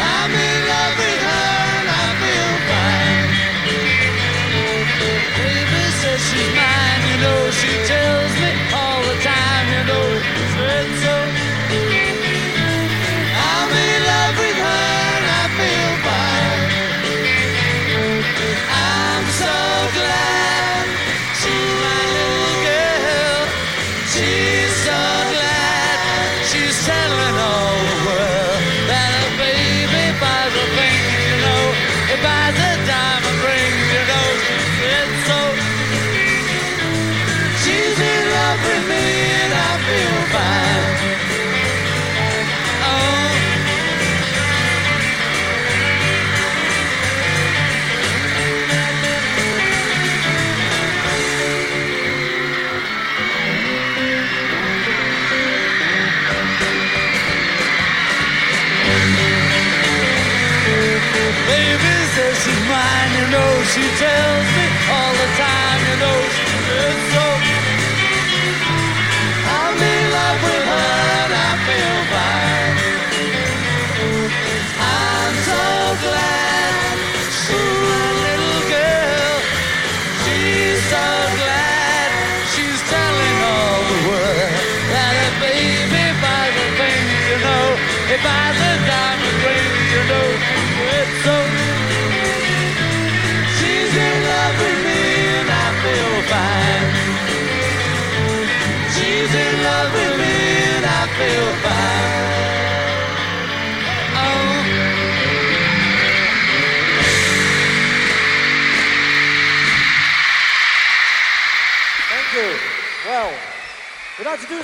I'm 0.00 0.32
in 0.32 0.58
love 0.72 0.94
with 0.96 1.20
her 1.28 1.52
and 1.76 1.88
I 2.00 2.06
feel 2.22 2.52
fine. 2.70 3.28
Baby 5.36 5.84
says 6.00 6.20
she's 6.28 6.50
mine, 6.56 7.02
you 7.10 7.16
know 7.24 7.50
she 7.50 7.72
tells 7.88 8.17
know 63.30 63.62
she 63.64 63.82
tells 63.98 64.37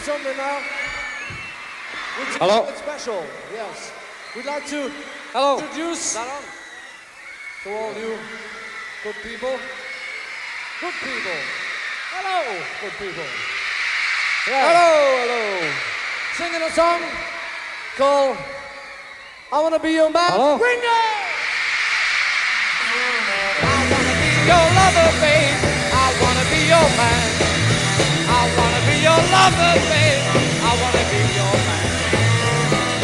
something 0.04 0.36
now. 0.36 0.60
We'll 2.18 2.26
do 2.26 2.32
Hello? 2.38 2.68
special. 2.76 3.24
Yes. 3.54 3.90
We'd 4.36 4.44
like 4.44 4.66
to 4.66 4.92
Hello. 5.32 5.58
introduce 5.58 6.12
to 6.12 7.70
all 7.72 7.94
you 7.96 8.18
good 9.02 9.16
people. 9.24 9.56
Good 10.80 10.92
people. 11.00 11.40
Hello, 12.12 12.60
good 12.82 12.92
people. 13.00 13.24
Yeah. 14.46 14.68
Hello, 14.68 14.92
hello. 15.24 15.72
Singing 16.36 16.60
a 16.60 16.70
song 16.70 17.00
called 17.96 18.36
I 19.52 19.62
Wanna 19.62 19.78
Be 19.78 19.92
Your 19.92 20.10
Man. 20.10 20.30
Hello? 20.32 20.58
Ringo! 20.60 21.00
your 24.44 24.64
lover, 24.76 25.10
babe. 25.24 25.43
I 29.46 30.72
wanna 30.80 31.04
be 31.12 31.20
your 31.36 31.56
man. 31.68 31.88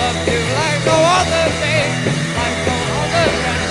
Love 0.01 0.21
you 0.33 0.41
like 0.57 0.81
no 0.87 0.97
other, 1.19 1.47
babe. 1.61 1.93
Like 2.41 2.59
no 2.67 2.77
other 3.03 3.29
man. 3.45 3.69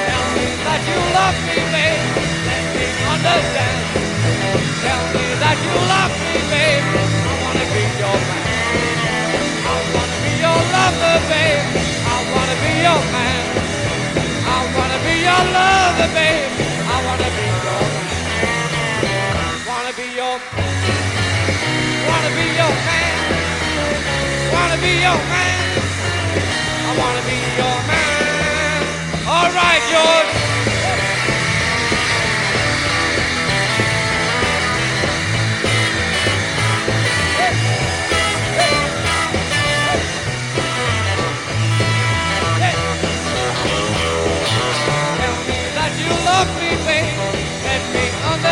Tell 0.10 0.27
me 0.38 0.48
that 0.65 0.82
you 0.90 0.99
love 1.18 1.38
me, 1.49 1.57
babe. 1.73 2.06
Let 2.45 2.65
me 2.77 2.88
understand. 3.14 4.05
Tell 4.86 5.06
me 5.18 5.26
that 5.44 5.57
you 5.66 5.76
love 5.94 6.14
me, 6.24 6.34
babe. 6.53 6.86
I 7.30 7.34
wanna 7.44 7.66
be 7.76 7.84
your 8.03 8.18
man. 8.30 8.48
I 9.74 9.78
wanna 9.95 10.18
be 10.26 10.34
your 10.45 10.60
lover, 10.76 11.16
babe. 11.32 11.66
I 12.16 12.18
wanna 12.34 12.57
be 12.64 12.72
your 12.88 13.02
man. 13.16 13.44
I 14.56 14.60
wanna 14.76 14.99
be 15.07 15.16
your 15.28 15.44
lover, 15.57 16.10
babe. 16.18 16.52
I 16.94 16.98
wanna 17.07 17.30
be 17.38 17.48
your 17.68 17.86
man. 17.98 18.26
Wanna 19.70 19.94
be 19.99 20.07
your. 20.20 20.36
Wanna 22.10 22.32
be 22.38 22.45
your 22.62 22.74
man. 22.90 23.16
Wanna 24.56 24.78
be 24.86 24.94
your 25.06 25.20
man. 25.34 25.60
I 26.88 26.91
wanna 27.02 27.24
be 27.30 27.38
your 27.60 27.76
right, 29.56 29.82
George. 29.90 30.55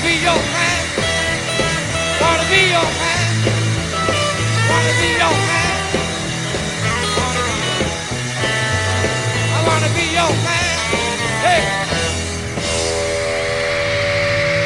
Wanna 0.00 0.12
be 0.12 0.22
your 0.22 0.32
man. 0.32 0.82
Wanna 2.22 2.48
be 2.48 2.60
your 2.72 2.88
man. 3.00 3.32
Wanna 4.70 4.92
be 4.96 5.08
your 5.20 5.34
man. 5.50 5.76
I 9.52 9.60
wanna 9.68 9.90
be 9.92 10.04
your 10.18 10.32
man. 10.48 10.76
Hey. 11.44 11.60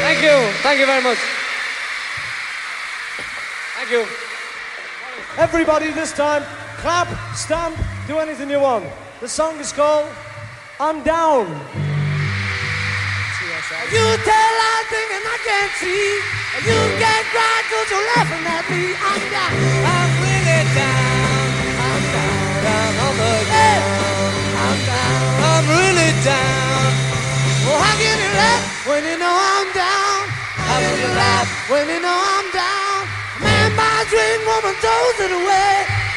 Thank 0.03 0.23
you. 0.23 0.37
Thank 0.63 0.79
you 0.79 0.85
very 0.85 1.03
much. 1.03 1.19
Thank 3.75 3.91
you. 3.91 4.05
Everybody 5.37 5.91
this 5.91 6.13
time, 6.13 6.43
clap, 6.77 7.09
stamp, 7.35 7.75
do 8.07 8.19
anything 8.19 8.49
you 8.49 8.61
want. 8.61 8.85
The 9.19 9.27
song 9.27 9.59
is 9.59 9.73
called 9.73 10.07
I'm 10.79 11.03
Down. 11.03 11.84
You 13.85 14.01
tell 14.01 14.51
lies 14.57 14.89
and 14.97 15.25
I 15.29 15.37
can't 15.45 15.73
see. 15.77 16.17
You 16.65 16.79
can't 16.97 17.27
cry 17.29 17.57
cause 17.69 17.85
you're 17.93 18.07
laughing 18.17 18.45
at 18.49 18.65
me. 18.65 18.97
I'm 18.97 19.21
down. 19.29 19.53
I'm 19.85 20.11
really 20.25 20.61
down. 20.73 21.45
I'm 21.85 22.03
down, 22.09 22.45
down 22.65 22.93
on 23.05 23.13
the 23.13 23.33
ground. 23.45 24.33
I'm 24.57 24.79
down. 24.89 25.21
I'm 25.37 25.65
really 25.69 26.11
down. 26.25 26.89
Well, 27.61 27.77
how 27.77 27.93
can 28.01 28.17
you 28.25 28.31
laugh 28.33 28.65
when 28.89 29.05
you 29.05 29.17
know 29.21 29.35
I'm 29.37 29.69
down? 29.77 30.17
How 30.65 30.81
can 30.81 30.97
you 31.05 31.11
laugh 31.13 31.47
when 31.69 31.85
you 31.85 31.99
know 32.01 32.17
I'm 32.17 32.47
down? 32.57 33.05
Man 33.37 33.69
buys 33.77 34.09
ring, 34.09 34.41
woman 34.49 34.73
throws 34.81 35.17
it 35.29 35.33
away. 35.35 35.73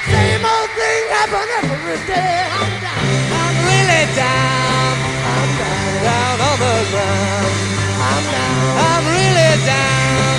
Same 0.09 0.41
old 0.41 0.71
thing 0.73 1.03
happen 1.13 1.47
every 1.61 2.01
day. 2.09 2.49
I'm 2.49 2.73
down. 2.81 3.05
I'm 3.29 3.55
really 3.61 4.05
down. 4.17 4.93
I'm 5.21 5.51
down, 5.61 5.91
down 6.01 6.37
on 6.49 6.57
the 6.65 6.75
ground. 6.97 7.48
Down. 9.67 10.37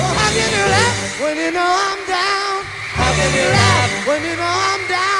How 0.00 0.30
can 0.32 0.50
you 0.50 0.66
laugh 0.74 1.20
when 1.20 1.36
you 1.36 1.50
know 1.50 1.70
I'm 1.88 2.00
down? 2.06 2.64
How 2.98 3.10
can 3.14 3.30
you 3.34 3.46
laugh 3.58 4.06
when 4.08 4.22
you 4.24 4.36
know 4.36 4.54
I'm 4.70 4.88
down? 4.88 5.19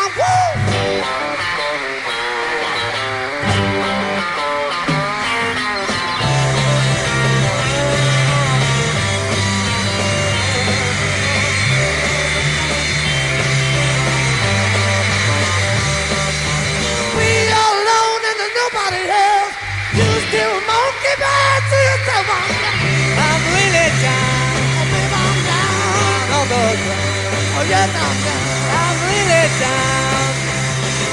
Yes, 27.70 27.90
I'm 27.94 28.18
down. 28.26 28.42
I'm 28.82 28.97
really 29.06 29.47
down. 29.62 30.34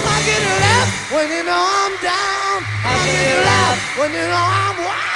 How 0.10 0.20
can 0.26 0.42
you 0.42 0.56
laugh 0.66 0.90
when 1.14 1.30
you 1.30 1.44
know 1.44 1.64
I'm 1.82 1.94
down? 2.02 2.58
How 2.82 2.98
can 3.06 3.22
you 3.30 3.38
laugh 3.46 3.78
when 4.00 4.12
you 4.12 4.26
know 4.26 4.46
I'm 4.66 4.78
wild? 4.82 5.08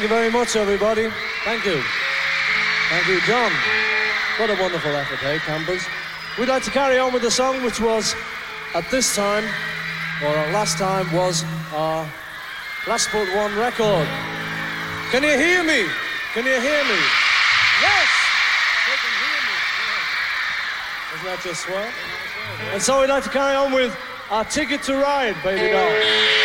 Thank 0.00 0.10
you 0.10 0.16
very 0.16 0.32
much, 0.32 0.56
everybody. 0.56 1.10
Thank 1.44 1.66
you. 1.66 1.78
Thank 2.88 3.06
you, 3.06 3.20
John. 3.26 3.52
What 4.38 4.48
a 4.48 4.58
wonderful 4.58 4.96
effort, 4.96 5.22
eh, 5.22 5.38
campers? 5.40 5.82
We'd 6.38 6.48
like 6.48 6.62
to 6.62 6.70
carry 6.70 6.98
on 6.98 7.12
with 7.12 7.20
the 7.20 7.30
song, 7.30 7.62
which 7.62 7.80
was, 7.80 8.16
at 8.74 8.90
this 8.90 9.14
time, 9.14 9.44
or 10.24 10.28
at 10.28 10.54
last 10.54 10.78
time, 10.78 11.12
was 11.12 11.44
our 11.74 12.10
last 12.86 13.10
but 13.12 13.28
one 13.36 13.54
record. 13.58 14.08
Can 15.10 15.22
you 15.22 15.36
hear 15.36 15.62
me? 15.62 15.84
Can 16.32 16.46
you 16.46 16.58
hear 16.58 16.82
me? 16.84 17.00
Yes! 17.84 18.08
They 18.86 18.96
can 19.04 19.12
hear 19.20 19.40
me. 19.44 19.56
Isn't 21.12 21.26
that 21.26 21.40
just 21.44 21.60
swell? 21.66 21.92
And 22.72 22.80
so 22.80 23.02
we'd 23.02 23.10
like 23.10 23.24
to 23.24 23.28
carry 23.28 23.54
on 23.54 23.70
with 23.74 23.94
our 24.30 24.44
ticket 24.44 24.82
to 24.84 24.96
ride, 24.96 25.36
baby 25.44 25.70
doll. 25.72 26.39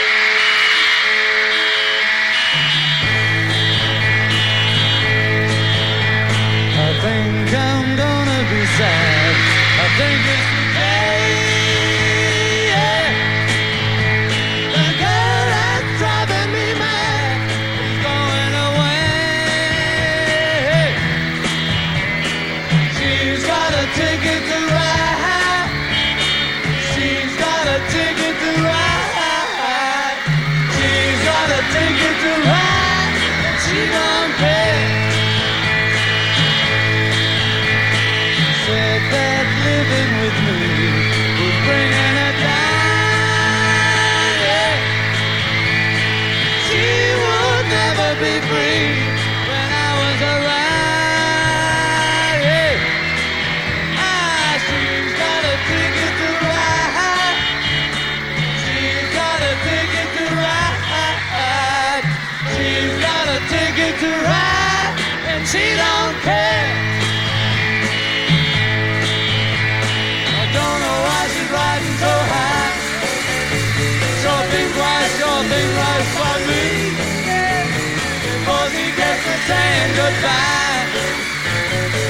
goodbye. 80.06 80.86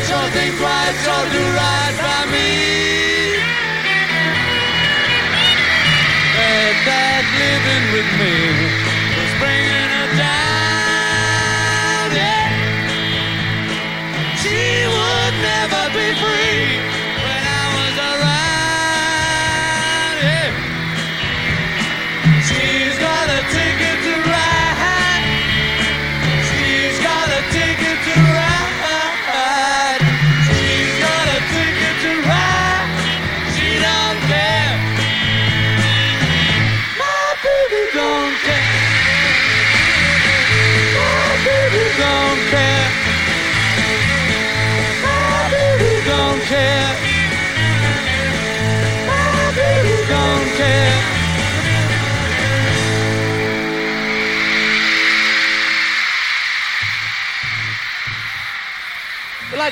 So 0.07 0.17
think 0.35 0.53
right, 0.59 0.95
so 1.05 1.15
do 1.31 1.41
right 1.61 1.95
by 2.03 2.22
me. 2.34 2.49
Bad 6.35 6.76
that 6.88 7.23
living 7.43 7.85
with 7.95 8.09
me. 8.19 8.64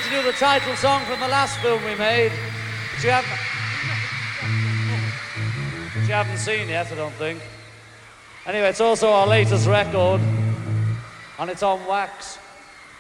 to 0.04 0.10
do 0.10 0.22
the 0.22 0.34
title 0.34 0.76
song 0.76 1.02
from 1.06 1.20
the 1.22 1.28
last 1.30 1.58
film 1.60 1.82
we 1.86 1.96
made, 1.96 2.32
which 2.32 3.06
you 3.06 3.10
haven't, 3.10 3.40
which 5.96 6.08
you 6.08 6.14
haven't 6.14 6.38
seen 6.40 6.68
yet, 6.68 6.92
I 6.92 6.96
don't 6.96 7.14
think. 7.14 7.42
Anyway, 8.46 8.68
it's 8.68 8.82
also 8.82 9.10
our 9.12 9.26
latest 9.26 9.66
record, 9.66 10.20
and 11.40 11.50
it's 11.50 11.64
on 11.64 11.86
wax, 11.86 12.38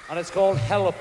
and 0.10 0.18
it's 0.18 0.32
called 0.32 0.58
Help. 0.58 0.96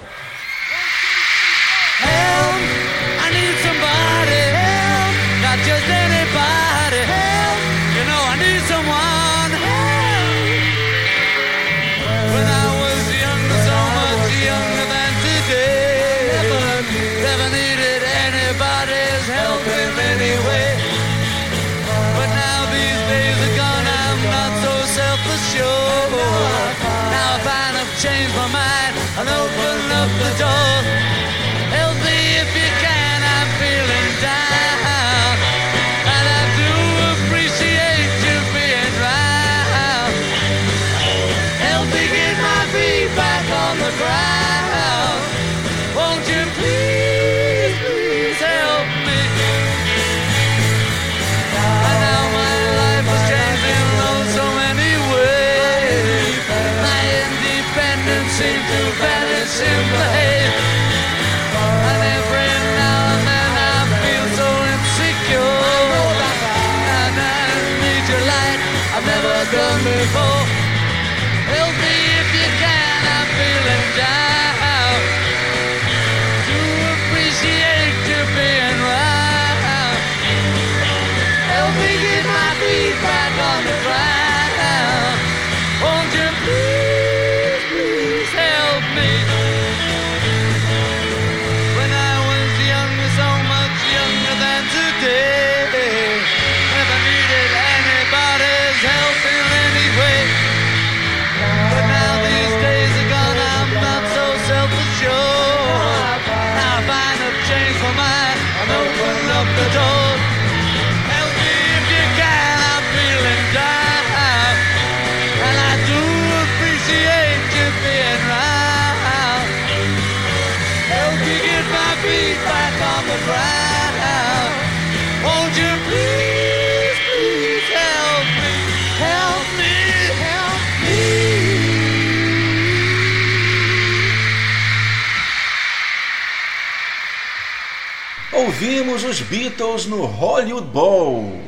Ouvimos 138.63 139.03
os 139.03 139.21
Beatles 139.21 139.87
no 139.87 140.07
Hollywood 140.07 140.69
Bowl. 140.69 141.43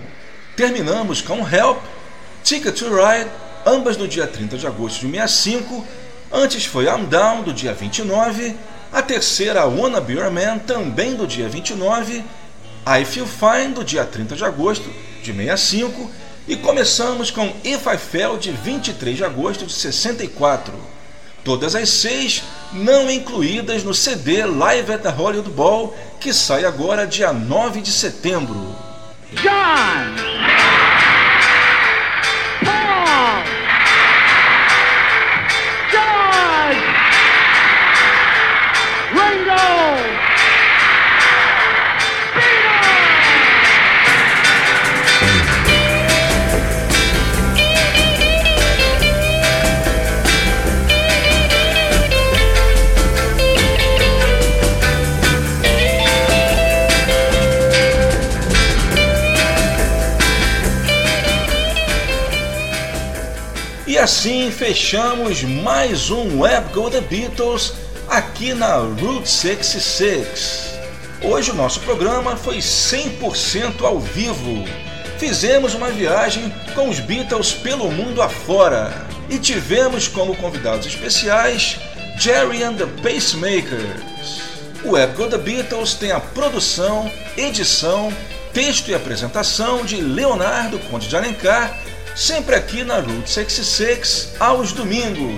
Terminamos 0.56 1.22
com 1.22 1.48
Help, 1.48 1.78
Ticket 2.42 2.76
to 2.76 2.86
Ride, 2.86 3.30
ambas 3.64 3.96
do 3.96 4.08
dia 4.08 4.26
30 4.26 4.58
de 4.58 4.66
agosto 4.66 5.06
de 5.06 5.12
65. 5.12 5.86
Antes 6.32 6.64
foi 6.64 6.86
I'm 6.86 7.04
Down, 7.04 7.44
do 7.44 7.52
dia 7.52 7.72
29. 7.72 8.56
A 8.92 9.00
terceira, 9.00 9.64
Wanna 9.64 10.00
Be 10.00 10.14
Your 10.14 10.32
Man, 10.32 10.58
também 10.58 11.14
do 11.14 11.24
dia 11.24 11.48
29. 11.48 12.16
I 12.84 13.04
Feel 13.04 13.28
Fine, 13.28 13.74
do 13.74 13.84
dia 13.84 14.04
30 14.04 14.34
de 14.34 14.44
agosto 14.44 14.90
de 15.22 15.32
65. 15.32 16.10
E 16.48 16.56
começamos 16.56 17.30
com 17.30 17.46
If 17.62 17.86
I 17.86 17.96
Fell, 17.96 18.36
de 18.38 18.50
23 18.50 19.18
de 19.18 19.24
agosto 19.24 19.66
de 19.66 19.72
64. 19.72 20.74
Todas 21.44 21.76
as 21.76 21.88
seis 21.90 22.42
não 22.74 23.10
incluídas 23.10 23.84
no 23.84 23.94
CD 23.94 24.44
Live 24.44 24.92
at 24.92 25.02
the 25.02 25.08
Hollywood 25.08 25.50
Ball, 25.50 25.94
que 26.20 26.32
sai 26.32 26.64
agora 26.64 27.06
dia 27.06 27.32
9 27.32 27.80
de 27.80 27.92
setembro. 27.92 28.74
John! 29.32 30.14
Paul! 32.64 33.44
George! 35.90 36.80
Ringo! 39.12 40.13
assim 64.04 64.50
fechamos 64.50 65.42
mais 65.42 66.10
um 66.10 66.40
Web 66.40 66.74
Go 66.74 66.90
The 66.90 67.00
Beatles 67.00 67.72
aqui 68.06 68.52
na 68.52 68.76
Route 68.76 69.26
66. 69.26 70.74
Hoje 71.22 71.52
o 71.52 71.54
nosso 71.54 71.80
programa 71.80 72.36
foi 72.36 72.58
100% 72.58 73.82
ao 73.82 73.98
vivo. 73.98 74.62
Fizemos 75.16 75.72
uma 75.72 75.88
viagem 75.88 76.52
com 76.74 76.90
os 76.90 77.00
Beatles 77.00 77.54
pelo 77.54 77.90
mundo 77.90 78.20
afora 78.20 78.92
e 79.30 79.38
tivemos 79.38 80.06
como 80.06 80.36
convidados 80.36 80.86
especiais 80.86 81.78
Jerry 82.18 82.62
and 82.62 82.74
the 82.74 82.86
Pacemakers. 83.02 84.42
O 84.84 84.90
Web 84.90 85.16
Go 85.16 85.28
The 85.28 85.38
Beatles 85.38 85.94
tem 85.94 86.12
a 86.12 86.20
produção, 86.20 87.10
edição, 87.38 88.12
texto 88.52 88.90
e 88.90 88.94
apresentação 88.94 89.82
de 89.82 89.96
Leonardo 89.96 90.78
Conde 90.90 91.08
de 91.08 91.16
Alencar 91.16 91.74
sempre 92.14 92.54
aqui 92.54 92.84
na 92.84 93.00
Route 93.00 93.30
66 93.30 94.34
aos 94.38 94.72
domingos 94.72 95.34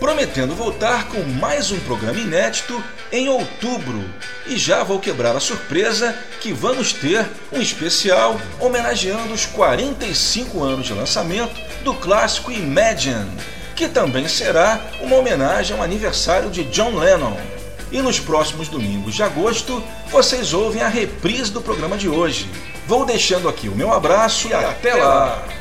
prometendo 0.00 0.54
voltar 0.54 1.08
com 1.08 1.22
mais 1.22 1.70
um 1.70 1.78
programa 1.80 2.18
inédito 2.18 2.82
em 3.12 3.28
outubro. 3.28 4.02
E 4.46 4.56
já 4.56 4.82
vou 4.82 4.98
quebrar 4.98 5.36
a 5.36 5.40
surpresa 5.40 6.16
que 6.40 6.54
vamos 6.54 6.94
ter 6.94 7.28
um 7.52 7.60
especial 7.60 8.40
homenageando 8.58 9.34
os 9.34 9.44
45 9.44 10.64
anos 10.64 10.86
de 10.86 10.94
lançamento 10.94 11.54
do 11.84 11.92
clássico 11.94 12.50
Imagine, 12.50 13.30
que 13.76 13.88
também 13.88 14.26
será 14.26 14.80
uma 15.02 15.16
homenagem 15.16 15.76
ao 15.76 15.82
aniversário 15.82 16.50
de 16.50 16.64
John 16.64 16.96
Lennon. 16.98 17.36
E 17.92 18.00
nos 18.00 18.18
próximos 18.18 18.68
domingos 18.68 19.14
de 19.14 19.22
agosto, 19.22 19.84
vocês 20.10 20.54
ouvem 20.54 20.80
a 20.80 20.88
reprise 20.88 21.52
do 21.52 21.60
programa 21.60 21.98
de 21.98 22.08
hoje. 22.08 22.48
Vou 22.86 23.04
deixando 23.04 23.48
aqui 23.48 23.68
o 23.68 23.76
meu 23.76 23.92
abraço 23.92 24.48
e 24.48 24.54
até 24.54 24.94
lá! 24.94 25.59